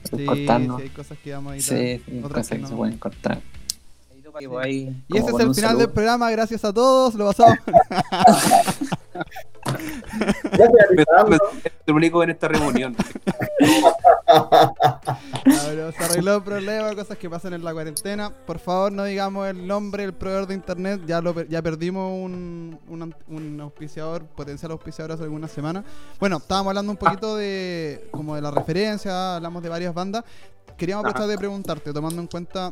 Sí, 0.10 0.26
cortar, 0.26 0.62
¿no? 0.62 0.78
sí, 0.78 0.84
hay 0.84 0.90
cosas 0.90 1.18
que 1.24 1.34
vamos 1.34 1.52
a 1.52 1.56
editar. 1.56 1.78
Sí, 1.78 2.02
sí, 2.06 2.20
otras 2.24 2.48
cosas 2.48 2.60
que 2.62 2.68
se 2.68 2.76
pueden 2.76 2.98
cortar. 2.98 3.42
Ahí, 4.62 4.96
Y 5.10 5.18
ese 5.18 5.28
es 5.28 5.34
el 5.34 5.40
final 5.40 5.54
saludo. 5.56 5.78
del 5.80 5.90
programa. 5.90 6.32
Gracias 6.32 6.64
a 6.64 6.72
todos. 6.72 7.16
Lo 7.16 7.26
pasamos. 7.26 7.58
Ya 11.88 11.94
único 11.94 12.24
en 12.24 12.30
esta 12.32 12.48
reunión. 12.48 12.96
Ah, 14.28 14.74
pero 15.44 15.92
se 15.92 16.04
arregló 16.04 16.36
el 16.36 16.44
problema, 16.44 16.96
cosas 16.96 17.18
que 17.18 17.30
pasan 17.30 17.54
en 17.54 17.64
la 17.64 17.74
cuarentena. 17.74 18.30
Por 18.30 18.60
favor, 18.60 18.92
no 18.92 19.04
digamos 19.04 19.48
el 19.48 19.66
nombre 19.66 20.04
del 20.04 20.14
proveedor 20.14 20.48
de 20.48 20.54
internet. 20.54 21.02
Ya 21.06 21.22
lo 21.22 21.44
ya 21.44 21.62
perdimos 21.62 22.12
un, 22.14 22.80
un, 22.88 23.16
un 23.28 23.62
auspiciador, 23.62 24.24
potencial 24.26 24.72
auspiciador 24.72 25.14
hace 25.14 25.24
algunas 25.24 25.52
semanas. 25.52 25.84
Bueno, 26.20 26.38
estábamos 26.38 26.72
hablando 26.72 26.92
un 26.92 26.98
poquito 26.98 27.36
de 27.36 28.08
como 28.12 28.36
de 28.36 28.42
la 28.42 28.52
referencia, 28.52 29.36
hablamos 29.36 29.64
de 29.64 29.70
varias 29.70 29.94
bandas. 29.94 30.24
Queríamos 30.78 31.04
aprovechar 31.04 31.28
de 31.28 31.38
preguntarte, 31.38 31.92
tomando 31.92 32.22
en 32.22 32.28
cuenta, 32.28 32.72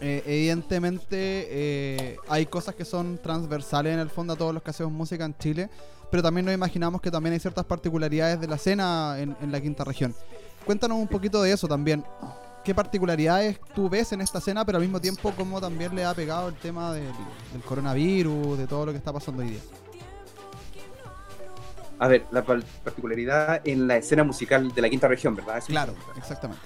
eh, 0.00 0.22
evidentemente, 0.26 1.06
eh, 1.48 2.16
hay 2.28 2.46
cosas 2.46 2.74
que 2.74 2.84
son 2.84 3.18
transversales 3.18 3.94
en 3.94 4.00
el 4.00 4.10
fondo 4.10 4.32
a 4.34 4.36
todos 4.36 4.52
los 4.54 4.62
que 4.62 4.70
hacemos 4.70 4.92
música 4.92 5.24
en 5.24 5.36
Chile, 5.38 5.70
pero 6.10 6.22
también 6.22 6.44
nos 6.44 6.54
imaginamos 6.54 7.00
que 7.00 7.10
también 7.10 7.32
hay 7.34 7.40
ciertas 7.40 7.64
particularidades 7.64 8.40
de 8.40 8.46
la 8.48 8.56
escena 8.56 9.16
en, 9.18 9.36
en 9.40 9.50
la 9.52 9.60
quinta 9.60 9.84
región. 9.84 10.14
Cuéntanos 10.64 10.98
un 10.98 11.08
poquito 11.08 11.42
de 11.42 11.52
eso 11.52 11.66
también. 11.68 12.04
¿Qué 12.64 12.74
particularidades 12.74 13.60
tú 13.74 13.88
ves 13.88 14.10
en 14.12 14.20
esta 14.20 14.38
escena, 14.38 14.64
pero 14.64 14.78
al 14.78 14.82
mismo 14.82 15.00
tiempo 15.00 15.32
cómo 15.36 15.60
también 15.60 15.94
le 15.94 16.04
ha 16.04 16.12
pegado 16.14 16.48
el 16.48 16.54
tema 16.56 16.92
del, 16.92 17.12
del 17.52 17.62
coronavirus, 17.64 18.58
de 18.58 18.66
todo 18.66 18.86
lo 18.86 18.92
que 18.92 18.98
está 18.98 19.12
pasando 19.12 19.42
hoy 19.42 19.50
día? 19.50 19.60
A 21.98 22.08
ver, 22.08 22.26
la 22.30 22.44
particularidad 22.44 23.62
en 23.64 23.86
la 23.86 23.96
escena 23.96 24.22
musical 24.22 24.74
de 24.74 24.82
la 24.82 24.90
quinta 24.90 25.08
región, 25.08 25.34
¿verdad? 25.34 25.58
Eso- 25.58 25.68
Claro, 25.68 25.94
exactamente. 26.16 26.62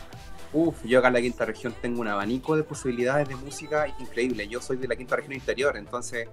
Uf, 0.52 0.84
yo 0.84 0.98
acá 0.98 1.08
en 1.08 1.14
la 1.14 1.20
quinta 1.20 1.44
región 1.44 1.72
tengo 1.80 2.00
un 2.00 2.08
abanico 2.08 2.56
de 2.56 2.64
posibilidades 2.64 3.28
de 3.28 3.36
música 3.36 3.86
increíble. 4.00 4.48
Yo 4.48 4.60
soy 4.60 4.78
de 4.78 4.88
la 4.88 4.96
quinta 4.96 5.14
región 5.14 5.34
interior, 5.34 5.76
entonces 5.76 6.28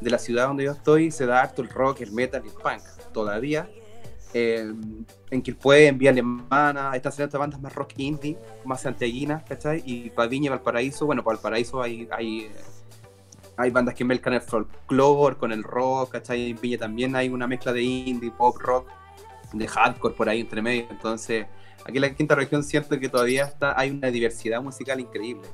de 0.00 0.10
la 0.10 0.18
ciudad 0.18 0.48
donde 0.48 0.64
yo 0.64 0.72
estoy 0.72 1.10
se 1.10 1.24
da 1.24 1.40
harto 1.40 1.62
el 1.62 1.68
rock, 1.70 2.02
el 2.02 2.12
metal 2.12 2.42
el 2.44 2.52
punk. 2.52 2.82
Todavía. 3.12 3.68
Eh, 4.34 4.72
en 5.30 5.42
Quilpué, 5.42 5.88
en 5.88 5.98
Vía 5.98 6.10
Alemana, 6.10 6.92
están 6.94 7.12
saliendo 7.12 7.38
bandas 7.38 7.60
más 7.60 7.74
rock 7.74 7.92
indie, 7.98 8.38
más 8.64 8.82
santiaguinas, 8.82 9.44
¿cachai? 9.44 9.82
Y 9.84 10.10
para 10.10 10.28
Viña 10.28 10.46
y 10.46 10.50
Valparaíso, 10.50 11.06
bueno, 11.06 11.22
para 11.22 11.36
Valparaíso 11.36 11.82
hay, 11.82 12.08
hay, 12.10 12.50
hay 13.56 13.70
bandas 13.70 13.94
que 13.94 14.04
mezclan 14.04 14.34
el 14.34 14.40
folclore 14.40 15.36
con 15.36 15.52
el 15.52 15.62
rock, 15.62 16.12
¿cachai? 16.12 16.50
En 16.50 16.60
Viña 16.60 16.78
también 16.78 17.14
hay 17.14 17.28
una 17.28 17.46
mezcla 17.46 17.72
de 17.72 17.82
indie, 17.82 18.30
pop, 18.30 18.56
rock, 18.58 18.88
de 19.52 19.68
hardcore 19.68 20.14
por 20.14 20.28
ahí 20.28 20.40
entre 20.40 20.62
medio. 20.62 20.86
Entonces, 20.90 21.46
aquí 21.84 21.96
en 21.96 22.02
la 22.02 22.14
quinta 22.14 22.34
región 22.34 22.62
siento 22.62 22.98
que 22.98 23.08
todavía 23.08 23.44
está, 23.44 23.78
hay 23.78 23.90
una 23.90 24.10
diversidad 24.10 24.62
musical 24.62 25.00
increíble. 25.00 25.48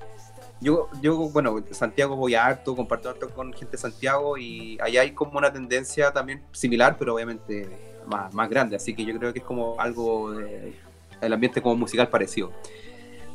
Yo, 0.60 0.88
yo, 1.00 1.16
bueno, 1.30 1.62
Santiago 1.70 2.16
voy 2.16 2.34
a 2.34 2.44
harto, 2.44 2.74
comparto 2.74 3.08
harto 3.08 3.30
con 3.30 3.52
gente 3.52 3.72
de 3.72 3.78
Santiago 3.78 4.36
y 4.36 4.76
allá 4.80 5.02
hay 5.02 5.12
como 5.12 5.38
una 5.38 5.52
tendencia 5.52 6.10
también 6.12 6.42
similar, 6.52 6.96
pero 6.98 7.14
obviamente 7.14 7.68
más, 8.06 8.34
más 8.34 8.48
grande, 8.50 8.74
así 8.74 8.94
que 8.94 9.04
yo 9.04 9.16
creo 9.18 9.32
que 9.32 9.38
es 9.38 9.44
como 9.44 9.80
algo, 9.80 10.32
de- 10.32 10.74
el 11.20 11.32
ambiente 11.32 11.62
como 11.62 11.76
musical 11.76 12.08
parecido. 12.08 12.50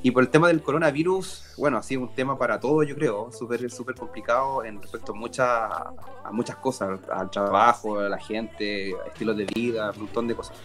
Y 0.05 0.11
por 0.11 0.21
el 0.21 0.27
tema 0.29 0.49
del 0.49 0.61
coronavirus, 0.61 1.53
bueno, 1.57 1.77
ha 1.77 1.83
sido 1.83 2.01
un 2.01 2.13
tema 2.13 2.37
para 2.37 2.59
todos, 2.59 2.85
yo 2.85 2.93
creo, 2.93 3.31
súper 3.31 3.71
súper 3.71 3.95
complicado 3.95 4.65
en 4.65 4.81
respecto 4.81 5.13
a, 5.13 5.15
muchas 5.15 5.47
a 5.47 6.31
muchas 6.33 6.57
cosas, 6.57 6.99
al 7.09 7.31
trabajo, 7.31 7.99
a 7.99 8.09
la 8.09 8.19
gente, 8.19 8.93
a 9.01 9.07
estilos 9.07 9.37
de 9.37 9.45
vida, 9.45 9.91
un 9.91 9.99
montón 9.99 10.27
de 10.27 10.35
cosas. 10.35 10.57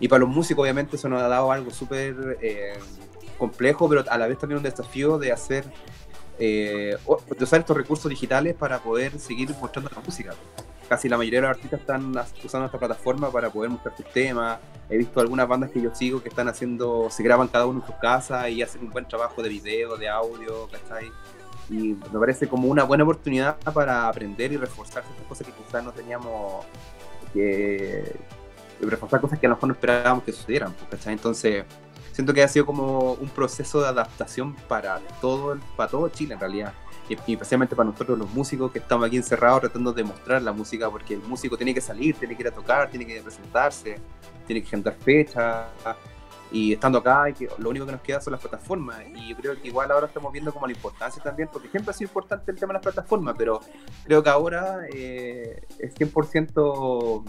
Y 0.00 0.08
para 0.08 0.20
los 0.20 0.28
músicos, 0.28 0.62
obviamente, 0.62 0.96
eso 0.96 1.08
nos 1.08 1.22
ha 1.22 1.28
dado 1.28 1.52
algo 1.52 1.70
súper 1.70 2.38
eh, 2.40 2.74
complejo, 3.38 3.88
pero 3.88 4.04
a 4.08 4.18
la 4.18 4.26
vez 4.26 4.38
también 4.38 4.58
un 4.58 4.64
desafío 4.64 5.18
de 5.18 5.32
hacer, 5.32 5.64
eh, 6.38 6.96
de 7.38 7.44
usar 7.44 7.60
estos 7.60 7.76
recursos 7.76 8.08
digitales 8.08 8.54
para 8.54 8.80
poder 8.80 9.18
seguir 9.18 9.50
mostrando 9.60 9.90
la 9.94 10.02
música. 10.02 10.34
casi 10.88 11.08
la 11.08 11.16
mayoría 11.16 11.40
de 11.40 11.48
los 11.48 11.56
artistas 11.56 11.80
están 11.80 12.14
usando 12.44 12.66
esta 12.66 12.78
plataforma 12.78 13.30
para 13.30 13.48
poder 13.50 13.70
mostrar 13.70 13.96
sus 13.96 14.06
temas. 14.12 14.58
He 14.90 14.98
visto 14.98 15.18
algunas 15.20 15.48
bandas 15.48 15.70
que 15.70 15.80
yo 15.80 15.94
sigo 15.94 16.22
que 16.22 16.28
están 16.28 16.48
haciendo, 16.48 17.08
se 17.10 17.22
graban 17.22 17.48
cada 17.48 17.66
uno 17.66 17.80
en 17.80 17.86
sus 17.86 17.96
casas 17.96 18.50
y 18.50 18.62
hacen 18.62 18.82
un 18.82 18.90
buen 18.90 19.08
trabajo 19.08 19.42
de 19.42 19.48
video, 19.48 19.96
de 19.96 20.08
audio, 20.08 20.68
¿cachai? 20.68 21.10
Y 21.70 21.96
me 22.12 22.20
parece 22.20 22.46
como 22.46 22.68
una 22.68 22.84
buena 22.84 23.04
oportunidad 23.04 23.56
para 23.72 24.08
aprender 24.08 24.52
y 24.52 24.58
reforzar 24.58 25.02
ciertas 25.04 25.26
cosas 25.26 25.46
que 25.46 25.52
quizás 25.54 25.82
no 25.82 25.92
teníamos 25.92 26.66
que 27.32 28.14
reforzar 28.90 29.20
cosas 29.20 29.38
que 29.38 29.46
a 29.46 29.50
lo 29.50 29.56
mejor 29.56 29.68
no 29.68 29.74
esperábamos 29.74 30.24
que 30.24 30.32
sucedieran, 30.32 30.72
pues, 30.72 30.90
¿cachai? 30.90 31.14
Entonces, 31.14 31.64
siento 32.12 32.32
que 32.32 32.42
ha 32.42 32.48
sido 32.48 32.66
como 32.66 33.14
un 33.14 33.28
proceso 33.28 33.80
de 33.80 33.88
adaptación 33.88 34.54
para 34.68 35.00
todo, 35.20 35.58
para 35.76 35.90
todo 35.90 36.08
Chile 36.08 36.34
en 36.34 36.40
realidad. 36.40 36.72
Y, 37.08 37.16
y 37.26 37.34
especialmente 37.34 37.76
para 37.76 37.90
nosotros 37.90 38.18
los 38.18 38.30
músicos 38.32 38.72
que 38.72 38.78
estamos 38.78 39.06
aquí 39.06 39.16
encerrados 39.16 39.60
tratando 39.60 39.92
de 39.92 40.04
mostrar 40.04 40.40
la 40.40 40.52
música, 40.52 40.88
porque 40.90 41.14
el 41.14 41.20
músico 41.22 41.56
tiene 41.56 41.74
que 41.74 41.80
salir, 41.80 42.14
tiene 42.16 42.34
que 42.36 42.42
ir 42.42 42.48
a 42.48 42.52
tocar, 42.52 42.88
tiene 42.88 43.06
que 43.06 43.20
presentarse, 43.20 43.98
tiene 44.46 44.62
que 44.62 44.68
agendar 44.68 44.94
fechas. 44.94 45.66
Y 46.52 46.72
estando 46.72 46.98
acá, 46.98 47.28
y 47.28 47.32
que 47.32 47.48
lo 47.58 47.70
único 47.70 47.84
que 47.84 47.90
nos 47.90 48.00
queda 48.00 48.20
son 48.20 48.32
las 48.32 48.40
plataformas. 48.40 49.02
Y 49.12 49.28
yo 49.30 49.36
creo 49.36 49.60
que 49.60 49.66
igual 49.66 49.90
ahora 49.90 50.06
estamos 50.06 50.32
viendo 50.32 50.52
como 50.52 50.68
la 50.68 50.72
importancia 50.72 51.20
también, 51.20 51.48
porque 51.52 51.68
siempre 51.68 51.90
ha 51.90 51.94
sido 51.94 52.08
importante 52.08 52.52
el 52.52 52.56
tema 52.56 52.72
de 52.72 52.74
las 52.74 52.82
plataformas, 52.82 53.34
pero 53.36 53.60
creo 54.04 54.22
que 54.22 54.30
ahora 54.30 54.86
eh, 54.92 55.66
es 55.80 55.94
100%. 55.96 57.24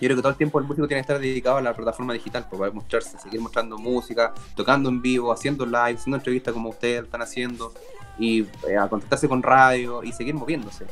Yo 0.00 0.06
creo 0.06 0.16
que 0.16 0.22
todo 0.22 0.30
el 0.30 0.36
tiempo 0.38 0.58
el 0.60 0.64
músico 0.66 0.86
tiene 0.86 1.00
que 1.00 1.12
estar 1.12 1.18
dedicado 1.18 1.56
a 1.56 1.62
la 1.62 1.74
plataforma 1.74 2.12
digital 2.12 2.46
pues, 2.48 2.58
para 2.60 2.70
mostrarse, 2.72 3.18
seguir 3.18 3.40
mostrando 3.40 3.76
música, 3.78 4.32
tocando 4.54 4.88
en 4.88 5.02
vivo, 5.02 5.32
haciendo 5.32 5.66
live, 5.66 5.94
haciendo 5.94 6.16
entrevistas 6.18 6.54
como 6.54 6.68
ustedes 6.70 7.04
están 7.04 7.22
haciendo, 7.22 7.72
y 8.18 8.42
eh, 8.68 8.76
a 8.80 8.88
contactarse 8.88 9.28
con 9.28 9.42
radio 9.42 10.02
y 10.04 10.12
seguir 10.12 10.34
moviéndose. 10.34 10.86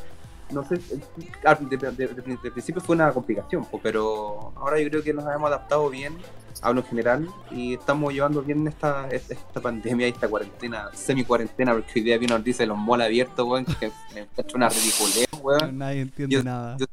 No 0.51 0.63
sé, 0.65 0.75
eh, 0.75 0.99
al- 1.45 1.67
de, 1.69 1.75
de- 1.77 1.91
de- 1.91 2.07
de 2.41 2.51
principio 2.51 2.81
fue 2.81 2.95
una 2.95 3.11
complicación, 3.11 3.65
pues, 3.65 3.81
pero 3.83 4.53
ahora 4.55 4.79
yo 4.79 4.89
creo 4.89 5.03
que 5.03 5.13
nos 5.13 5.25
hemos 5.25 5.47
adaptado 5.47 5.89
bien 5.89 6.17
a 6.61 6.71
lo 6.71 6.81
general 6.83 7.27
y 7.51 7.73
estamos 7.75 8.13
llevando 8.13 8.41
bien 8.41 8.65
esta, 8.67 9.07
esta, 9.09 9.61
pandemia 9.61 10.07
y 10.07 10.11
esta 10.11 10.27
cuarentena, 10.27 10.89
semi-cuarentena, 10.93 11.73
porque 11.73 11.91
hoy 11.99 12.01
día 12.01 12.17
vino 12.17 12.35
nos 12.35 12.43
dice 12.43 12.65
los 12.65 12.77
malls 12.77 13.05
abiertos, 13.05 13.45
weón, 13.47 13.65
que 13.65 13.91
me 14.15 14.25
hecho 14.37 14.55
una 14.57 14.69
ridiculez, 14.69 15.27
weón. 15.41 15.77
Nadie 15.77 16.01
entiende 16.01 16.35
Yo- 16.35 16.43
nada. 16.43 16.77
Yo 16.77 16.85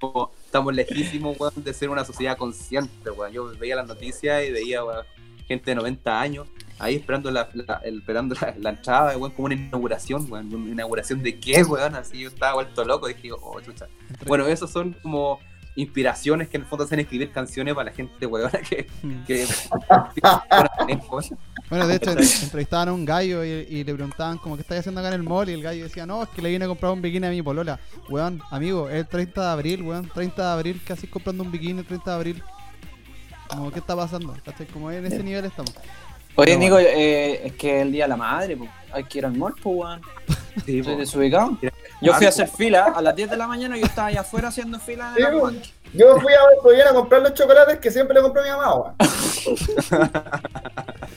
como 0.00 0.30
estamos 0.48 0.74
lejísimos, 0.74 1.38
weón, 1.38 1.52
de 1.56 1.74
ser 1.74 1.90
una 1.90 2.04
sociedad 2.04 2.36
consciente, 2.38 3.10
weón. 3.10 3.32
Yo 3.32 3.52
veía 3.58 3.76
las 3.76 3.86
noticias 3.86 4.44
y 4.46 4.50
veía, 4.50 4.82
weón, 4.82 5.04
gente 5.46 5.70
de 5.70 5.74
90 5.76 6.20
años 6.20 6.46
ahí 6.80 6.94
esperando 6.96 7.30
la, 7.30 7.48
la- 7.54 7.80
el- 7.84 7.98
esperando 7.98 8.34
la, 8.40 8.54
la 8.58 8.70
entrada, 8.70 9.16
weón, 9.18 9.32
como 9.32 9.46
una 9.46 9.54
inauguración, 9.56 10.26
weón. 10.30 10.54
¿Una 10.54 10.70
inauguración 10.72 11.22
de 11.22 11.38
qué, 11.38 11.62
weón? 11.64 11.94
Así 11.94 12.20
yo 12.20 12.28
estaba 12.28 12.54
vuelto 12.54 12.84
loco 12.84 13.08
dije, 13.08 13.30
oh, 13.32 13.60
chucha. 13.60 13.86
Bueno, 14.26 14.46
esos 14.46 14.70
son 14.70 14.94
como 15.02 15.38
inspiraciones 15.78 16.48
que 16.48 16.56
en 16.56 16.64
el 16.64 16.68
fondo 16.68 16.84
hacen 16.84 16.98
escribir 16.98 17.30
canciones 17.30 17.72
para 17.72 17.90
la 17.90 17.96
gente, 17.96 18.26
weón, 18.26 18.50
que... 18.68 18.88
Mm. 19.02 19.24
que 19.24 19.46
Bueno, 21.70 21.86
de 21.86 21.96
hecho, 21.96 22.10
entrevistaban 22.10 22.88
a 22.88 22.92
un 22.92 23.04
gallo 23.04 23.44
y, 23.44 23.48
y 23.48 23.84
le 23.84 23.94
preguntaban 23.94 24.38
como 24.38 24.56
qué 24.56 24.62
estáis 24.62 24.80
haciendo 24.80 25.00
acá 25.00 25.08
en 25.08 25.14
el 25.14 25.22
mall 25.22 25.48
y 25.48 25.52
el 25.52 25.62
gallo 25.62 25.84
decía, 25.84 26.06
no, 26.06 26.22
es 26.22 26.28
que 26.30 26.42
le 26.42 26.50
vine 26.50 26.64
a 26.64 26.68
comprar 26.68 26.92
un 26.92 27.00
bikini 27.02 27.26
a 27.26 27.30
mi 27.30 27.42
polola. 27.42 27.78
Weón, 28.08 28.42
amigo, 28.50 28.88
es 28.88 28.96
el 28.96 29.06
30 29.06 29.40
de 29.40 29.50
abril, 29.50 29.82
weón, 29.82 30.08
30 30.08 30.42
de 30.42 30.52
abril, 30.52 30.80
casi 30.84 31.06
comprando 31.06 31.44
un 31.44 31.52
bikini 31.52 31.80
el 31.80 31.86
30 31.86 32.10
de 32.10 32.16
abril. 32.16 32.42
Como, 33.48 33.70
¿qué 33.70 33.78
está 33.78 33.94
pasando? 33.94 34.34
Como 34.72 34.90
en 34.90 35.06
ese 35.06 35.22
nivel 35.22 35.44
estamos. 35.44 35.74
Oye, 36.40 36.56
Nico, 36.56 36.78
eh, 36.78 37.48
es 37.48 37.52
que 37.54 37.80
el 37.80 37.90
día 37.90 38.04
de 38.04 38.10
la 38.10 38.16
madre, 38.16 38.56
pues, 38.56 38.70
hay 38.92 39.02
que 39.02 39.18
ir 39.18 39.26
al 39.26 39.36
mall, 39.36 39.54
pues, 39.60 39.76
weón. 39.76 40.00
Sí, 40.64 40.78
Estoy 40.78 40.94
po. 40.94 41.00
desubicado. 41.00 41.58
Yo 42.00 42.14
fui 42.14 42.26
a 42.26 42.28
hacer 42.28 42.48
fila 42.48 42.92
a 42.94 43.00
las 43.00 43.14
10 43.14 43.30
de 43.30 43.36
la 43.36 43.46
mañana 43.46 43.76
y 43.76 43.80
yo 43.80 43.86
estaba 43.86 44.08
allá 44.08 44.20
afuera 44.20 44.48
haciendo 44.48 44.78
fila 44.80 45.14
en 45.16 45.24
el. 45.24 45.62
Yo 45.94 46.20
fui 46.20 46.32
a 46.32 46.42
Valpollén 46.42 46.88
a 46.88 46.92
comprar 46.94 47.22
los 47.22 47.34
chocolates 47.34 47.78
que 47.78 47.90
siempre 47.90 48.14
le 48.14 48.22
compró 48.22 48.42
mi 48.42 48.50
mamá, 48.50 48.74
weón. 48.74 48.94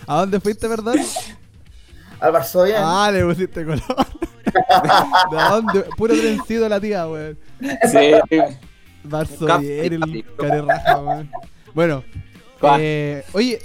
¿A 0.08 0.20
dónde 0.20 0.40
fuiste, 0.40 0.68
verdad? 0.68 0.94
Al 2.20 2.32
Varsovien. 2.32 2.78
Ah, 2.80 3.10
le 3.12 3.24
pusiste 3.26 3.66
color. 3.66 3.82
¿De 5.32 5.38
dónde? 5.38 5.86
Puro 5.98 6.14
trencido 6.16 6.70
la 6.70 6.80
tía, 6.80 7.08
weón. 7.08 7.38
Sí, 7.92 8.12
bien, 8.30 9.94
el 9.94 10.26
carerraja, 10.38 11.00
weón. 11.00 11.32
Bueno, 11.74 12.04
eh, 12.80 13.24
oye, 13.34 13.60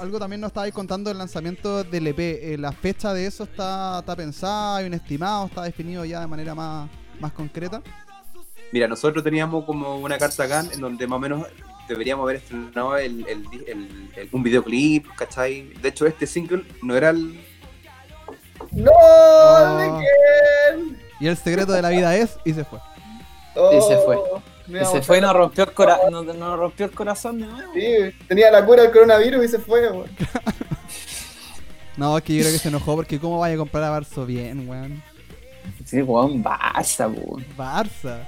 algo 0.00 0.18
también 0.18 0.40
nos 0.40 0.48
estabais 0.48 0.72
contando 0.74 1.10
del 1.10 1.18
lanzamiento 1.18 1.84
del 1.84 2.06
EP. 2.08 2.18
Eh, 2.18 2.56
¿La 2.58 2.72
fecha 2.72 3.12
de 3.12 3.26
eso 3.26 3.44
está, 3.44 3.98
está 4.00 4.16
pensada? 4.16 4.76
¿Hay 4.78 4.86
un 4.86 4.94
estimado? 4.94 5.46
¿Está 5.46 5.62
definido 5.62 6.04
ya 6.04 6.20
de 6.20 6.26
manera 6.26 6.54
más, 6.54 6.88
más 7.20 7.32
concreta? 7.32 7.82
Mira, 8.72 8.88
nosotros 8.88 9.22
teníamos 9.22 9.64
como 9.64 9.96
una 9.98 10.18
carta 10.18 10.44
acá 10.44 10.64
en 10.72 10.80
donde 10.80 11.06
más 11.06 11.16
o 11.16 11.20
menos 11.20 11.46
deberíamos 11.88 12.24
haber 12.24 12.36
estrenado 12.36 12.96
el, 12.96 13.26
el- 13.28 13.46
el- 13.68 14.10
el- 14.16 14.28
un 14.32 14.42
videoclip, 14.42 15.06
¿cachai? 15.16 15.68
De 15.80 15.88
hecho, 15.90 16.06
este 16.06 16.26
single 16.26 16.64
no 16.82 16.96
era 16.96 17.10
el... 17.10 17.40
¡No! 18.72 18.90
Oh. 18.92 19.76
¿De 19.78 20.06
quién? 20.06 20.98
Y 21.20 21.26
el 21.28 21.36
secreto 21.36 21.72
de 21.72 21.82
la 21.82 21.90
vida 21.90 22.16
es, 22.16 22.36
y 22.44 22.52
se 22.52 22.64
fue. 22.64 22.78
Oh, 23.54 23.76
Y 23.76 23.80
se 23.82 23.96
fue. 24.04 24.16
Y 24.68 24.84
se 24.84 25.02
fue 25.02 25.18
y 25.18 25.20
nos 25.20 25.32
rompió 25.32 25.64
el, 25.64 25.72
cora 25.72 25.98
nos, 26.10 26.24
nos 26.24 26.58
rompió 26.58 26.86
el 26.86 26.92
corazón 26.92 27.40
de 27.40 27.46
nuevo. 27.46 27.72
Sí, 27.74 28.14
tenía 28.28 28.50
la 28.50 28.64
cura 28.64 28.82
del 28.82 28.92
coronavirus 28.92 29.44
y 29.44 29.48
se 29.48 29.58
fue, 29.58 29.90
weón. 29.90 30.10
No, 31.96 32.18
es 32.18 32.24
que 32.24 32.34
yo 32.34 32.40
creo 32.40 32.52
que 32.52 32.58
se 32.58 32.68
enojó 32.68 32.96
porque 32.96 33.20
¿cómo 33.20 33.38
vaya 33.38 33.54
a 33.54 33.58
comprar 33.58 33.84
a 33.84 33.90
Barzo 33.90 34.26
bien, 34.26 34.68
weón? 34.68 35.00
Sí, 35.84 36.02
weón, 36.02 36.42
Barça, 36.42 37.08
weón. 37.08 37.46
Barça. 37.56 38.26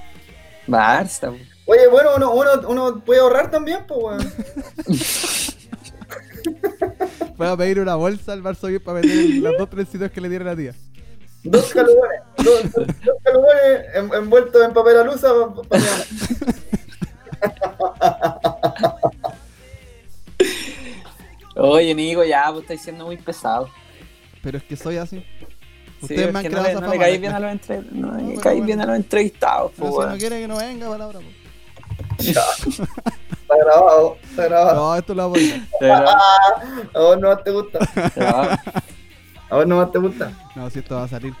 Barça, 0.65 1.31
weón. 1.31 1.47
Oye, 1.65 1.87
bueno, 1.87 2.11
uno, 2.15 2.31
uno, 2.31 2.49
uno 2.67 3.03
puede 3.03 3.19
ahorrar 3.19 3.51
también, 3.51 3.85
pues, 3.85 3.99
weón. 4.01 4.33
Voy 7.37 7.47
a 7.47 7.57
pedir 7.57 7.79
una 7.79 7.95
bolsa 7.95 8.33
al 8.33 8.41
Barzo 8.41 8.67
bien 8.67 8.81
para 8.81 9.01
meter 9.01 9.35
los 9.35 9.57
dos 9.57 9.69
trencitos 9.69 10.11
que 10.11 10.21
le 10.21 10.29
dieron 10.29 10.47
a 10.47 10.51
la 10.51 10.57
tía. 10.57 10.73
Dos 11.49 11.65
calugones, 11.73 12.21
dos, 12.37 12.71
dos- 12.73 12.87
envueltos 14.13 14.63
en 14.65 14.73
papel 14.73 14.97
alusa 14.97 15.29
pa- 15.33 15.53
pa- 15.63 15.79
pa- 15.79 15.79
Oye, 21.55 21.95
Nico, 21.95 22.23
ya, 22.23 22.45
pues 22.51 22.61
estáis 22.63 22.81
siendo 22.81 23.05
muy 23.05 23.17
pesado. 23.17 23.69
Pero 24.43 24.57
es 24.59 24.63
que 24.63 24.75
soy 24.75 24.97
así. 24.97 25.19
Sí, 25.19 26.03
Ustedes 26.03 26.27
es 26.27 26.33
me 26.33 26.39
han 26.39 26.43
que 26.45 26.49
creado 26.51 26.63
no 26.67 26.69
esa 26.71 26.79
no 26.81 26.91
fama. 26.91 27.05
bien 27.07 27.33
a 27.33 27.39
los 27.39 27.51
entre... 27.51 27.77
no 27.91 28.11
No, 28.11 28.41
bueno. 28.41 28.65
bien 28.65 28.81
a 28.81 28.85
los 28.85 28.95
entrevistados, 28.97 29.71
Pero 29.75 29.89
pues, 29.91 30.07
si 30.07 30.13
no 30.13 30.19
quiere 30.19 30.41
que 30.41 30.47
no 30.47 30.57
venga, 30.57 30.87
palabra. 30.89 31.19
po. 31.19 31.25
Está 33.47 33.55
grabado, 33.63 34.17
está 34.29 34.43
grabado. 34.43 34.75
No, 34.75 34.95
esto 34.97 35.13
lo 35.15 35.29
voy 35.29 35.63
a 35.81 36.99
vos 36.99 37.17
no 37.17 37.29
más 37.29 37.43
te 37.45 37.51
gusta. 37.51 37.79
A 39.49 39.55
vos 39.55 39.67
no 39.67 39.77
más 39.77 39.91
te 39.91 39.99
gusta. 39.99 40.31
No, 40.55 40.69
si 40.69 40.79
esto 40.79 40.95
va 40.95 41.03
a 41.03 41.07
salir. 41.07 41.33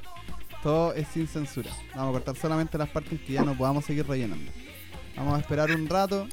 Todo 0.63 0.93
es 0.93 1.07
sin 1.09 1.27
censura. 1.27 1.69
Vamos 1.95 2.09
a 2.09 2.11
cortar 2.13 2.35
solamente 2.35 2.77
las 2.77 2.89
partes 2.89 3.19
que 3.21 3.33
ya 3.33 3.43
no 3.43 3.53
podamos 3.55 3.85
seguir 3.85 4.07
rellenando. 4.07 4.51
Vamos 5.15 5.35
a 5.37 5.39
esperar 5.41 5.71
un 5.71 5.87
rato. 5.87 6.27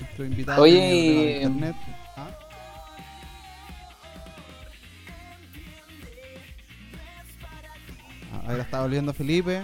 Nuestro 0.00 0.24
invitado 0.24 0.62
Oye, 0.62 0.94
y- 0.94 1.42
internet. 1.42 1.76
¿Ah? 2.16 2.28
Ah, 8.32 8.42
Ahora 8.48 8.62
está 8.62 8.82
volviendo 8.82 9.12
Felipe. 9.12 9.62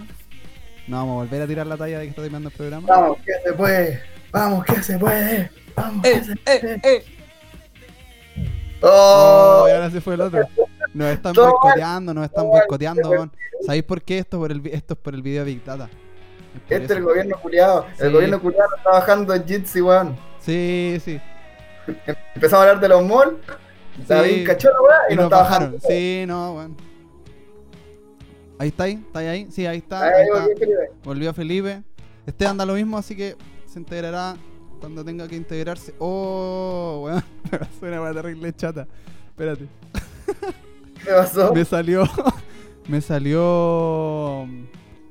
No 0.87 0.98
vamos 0.98 1.12
a 1.12 1.24
volver 1.24 1.42
a 1.42 1.46
tirar 1.46 1.66
la 1.66 1.77
talla 1.77 1.98
de 1.98 2.05
que 2.05 2.11
está 2.11 2.22
terminando 2.22 2.48
el 2.50 2.55
programa. 2.55 2.87
Vamos, 2.88 3.18
que 3.24 3.33
se 3.42 3.53
puede. 3.55 4.03
Vamos, 4.31 4.64
que 4.64 4.83
se 4.83 4.98
puede. 4.98 5.50
Vamos, 5.74 6.03
que 6.03 6.11
¡Eh, 6.12 6.24
se 6.24 6.33
eh, 6.33 6.81
eh! 6.83 7.05
Oh, 8.83 9.62
Oh, 9.64 9.68
y 9.68 9.72
ahora 9.72 9.90
se 9.90 10.00
fue 10.00 10.14
el 10.14 10.20
otro. 10.20 10.46
Nos 10.94 11.09
están 11.12 11.33
boicoteando, 11.35 12.14
nos 12.14 12.24
están 12.24 12.46
boicoteando, 12.48 13.11
weón. 13.11 13.33
¿Sabéis 13.66 13.83
por 13.85 14.02
qué? 14.02 14.18
Esto, 14.18 14.38
por 14.38 14.50
el, 14.52 14.64
esto 14.68 14.94
es 14.94 15.00
por 15.00 15.14
el 15.14 15.22
video 15.22 15.44
Big 15.44 15.64
Data. 15.64 15.88
Es 16.68 16.80
este 16.80 16.85
es 16.85 16.90
el 16.92 17.02
gobierno 17.02 17.37
culiado. 17.40 17.87
Sí. 17.96 18.04
El 18.04 18.12
gobierno 18.12 18.40
culiado 18.40 18.68
está 18.76 18.83
trabajando 18.90 19.35
en 19.35 19.44
Jitsi, 19.44 19.80
weón. 19.83 20.16
Sí, 20.40 20.98
sí. 21.04 21.20
Empezamos 22.35 22.52
a 22.64 22.68
hablar 22.70 22.80
de 22.80 22.88
los 22.88 23.04
malls. 23.04 23.35
Estaba 24.00 24.24
Sí. 24.24 24.44
cachorro, 24.44 24.83
weón. 24.85 24.94
Y, 25.11 25.12
Y 25.12 25.16
nos 25.16 25.30
bajaron. 25.30 25.70
bajando. 25.72 25.88
Sí, 25.88 26.24
no, 26.28 26.54
weón. 26.54 26.76
Ahí 28.59 28.68
está 28.68 28.85
ahí, 28.85 29.02
está 29.07 29.18
ahí. 29.18 29.48
Sí, 29.50 29.66
ahí 29.66 29.78
está. 29.78 30.00
Ahí, 30.04 30.12
ahí 30.12 30.20
ahí 30.22 30.28
está. 30.28 30.38
volvió 30.40 30.57
Felipe. 30.57 30.90
Volvió 31.04 31.35
Felipe. 31.35 31.83
Este 32.26 32.46
anda 32.46 32.64
lo 32.64 32.74
mismo, 32.74 32.96
así 32.98 33.16
que 33.16 33.37
se 33.66 33.78
integrará 33.80 34.37
cuando 34.80 35.04
tenga 35.04 35.26
que 35.26 35.35
integrarse. 35.37 35.92
Oh, 35.98 37.02
weón. 37.04 37.24
Una 37.83 38.00
weá 38.02 38.12
terrible 38.14 38.52
chata. 38.54 38.87
Espérate. 39.28 39.66
¿Qué 41.05 41.11
pasó? 41.11 41.53
Me 41.55 41.64
salió. 41.64 42.05
Me 42.88 43.01
salió. 43.01 44.47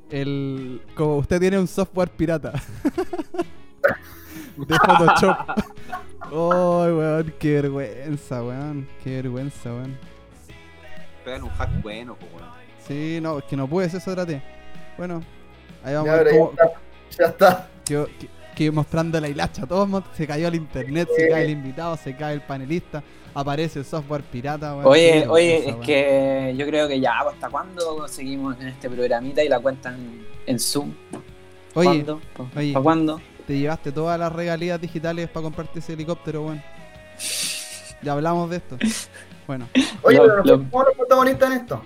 El. 0.10 0.82
Como 0.95 1.17
usted 1.17 1.39
tiene 1.39 1.58
un 1.60 1.67
software 1.67 2.10
pirata. 2.10 2.53
De 4.58 4.75
Photoshop. 4.86 5.38
Oh, 6.36 6.84
weón, 6.86 7.32
qué 7.38 7.62
vergüenza, 7.62 8.41
weón. 8.43 8.88
Qué 9.03 9.17
vergüenza, 9.17 9.69
weón. 9.71 9.95
Pegan 11.23 11.43
un 11.43 11.49
hack 11.49 11.69
bueno, 11.84 12.17
weón. 12.34 12.49
Sí, 12.88 13.19
no, 13.21 13.38
es 13.38 13.43
que 13.43 13.56
no 13.56 13.67
pude, 13.67 13.86
eso 13.86 13.99
traté. 14.15 14.41
Bueno, 14.97 15.21
ahí 15.84 15.93
vamos 15.93 16.08
Ya, 16.08 16.13
a 16.13 16.15
ver 16.17 16.27
pero 16.32 16.45
cómo, 16.45 16.53
ya 16.58 16.63
está. 16.65 17.17
Ya 17.19 17.25
está. 17.27 17.69
Que, 17.86 18.06
que- 18.19 18.29
que 18.56 18.71
mostrando 18.71 19.19
la 19.19 19.27
hilacha. 19.27 19.67
Todos 19.67 19.88
mo- 19.88 20.03
se 20.15 20.25
cayó 20.25 20.47
el 20.47 20.56
internet, 20.56 21.08
se 21.15 21.27
cae 21.29 21.43
el 21.43 21.51
invitado, 21.51 21.97
se 21.97 22.15
cae 22.15 22.34
el 22.34 22.41
panelista. 22.41 23.03
Aparece 23.35 23.79
el 23.79 23.85
software 23.85 24.21
pirata. 24.23 24.73
weón. 24.75 24.85
Oye, 24.87 25.21
Sí, 25.23 25.27
oye, 25.29 25.69
es 25.69 25.75
que 25.77 26.53
yo 26.57 26.65
creo 26.67 26.87
que 26.87 26.99
ya, 26.99 27.13
pues, 27.23 27.35
¿hasta 27.35 27.49
cuándo 27.49 28.07
seguimos 28.07 28.59
en 28.61 28.67
este 28.67 28.89
programita 28.89 29.43
y 29.43 29.49
la 29.49 29.59
cuentan 29.59 29.97
en 30.45 30.59
Zoom? 30.59 30.93
Oye, 31.73 31.87
¿Cuándo? 32.05 32.21
¿Para 32.37 32.49
oye. 32.59 32.73
cuándo? 32.73 33.21
te 33.47 33.57
llevaste 33.57 33.91
todas 33.91 34.17
las 34.19 34.31
regalías 34.31 34.79
digitales 34.79 35.27
para 35.29 35.43
comprarte 35.43 35.79
ese 35.79 35.93
helicóptero, 35.93 36.43
weón. 36.45 36.61
Ya 38.01 38.13
hablamos 38.13 38.49
de 38.49 38.57
esto. 38.57 38.77
Bueno, 39.47 39.67
Oye, 40.03 40.17
Lo- 40.17 40.23
pero 40.23 40.35
nosotros 40.37 40.45
lo- 40.59 40.69
somos 40.69 40.85
los 40.87 40.95
protagonistas 40.97 41.51
en 41.51 41.57
esto. 41.57 41.81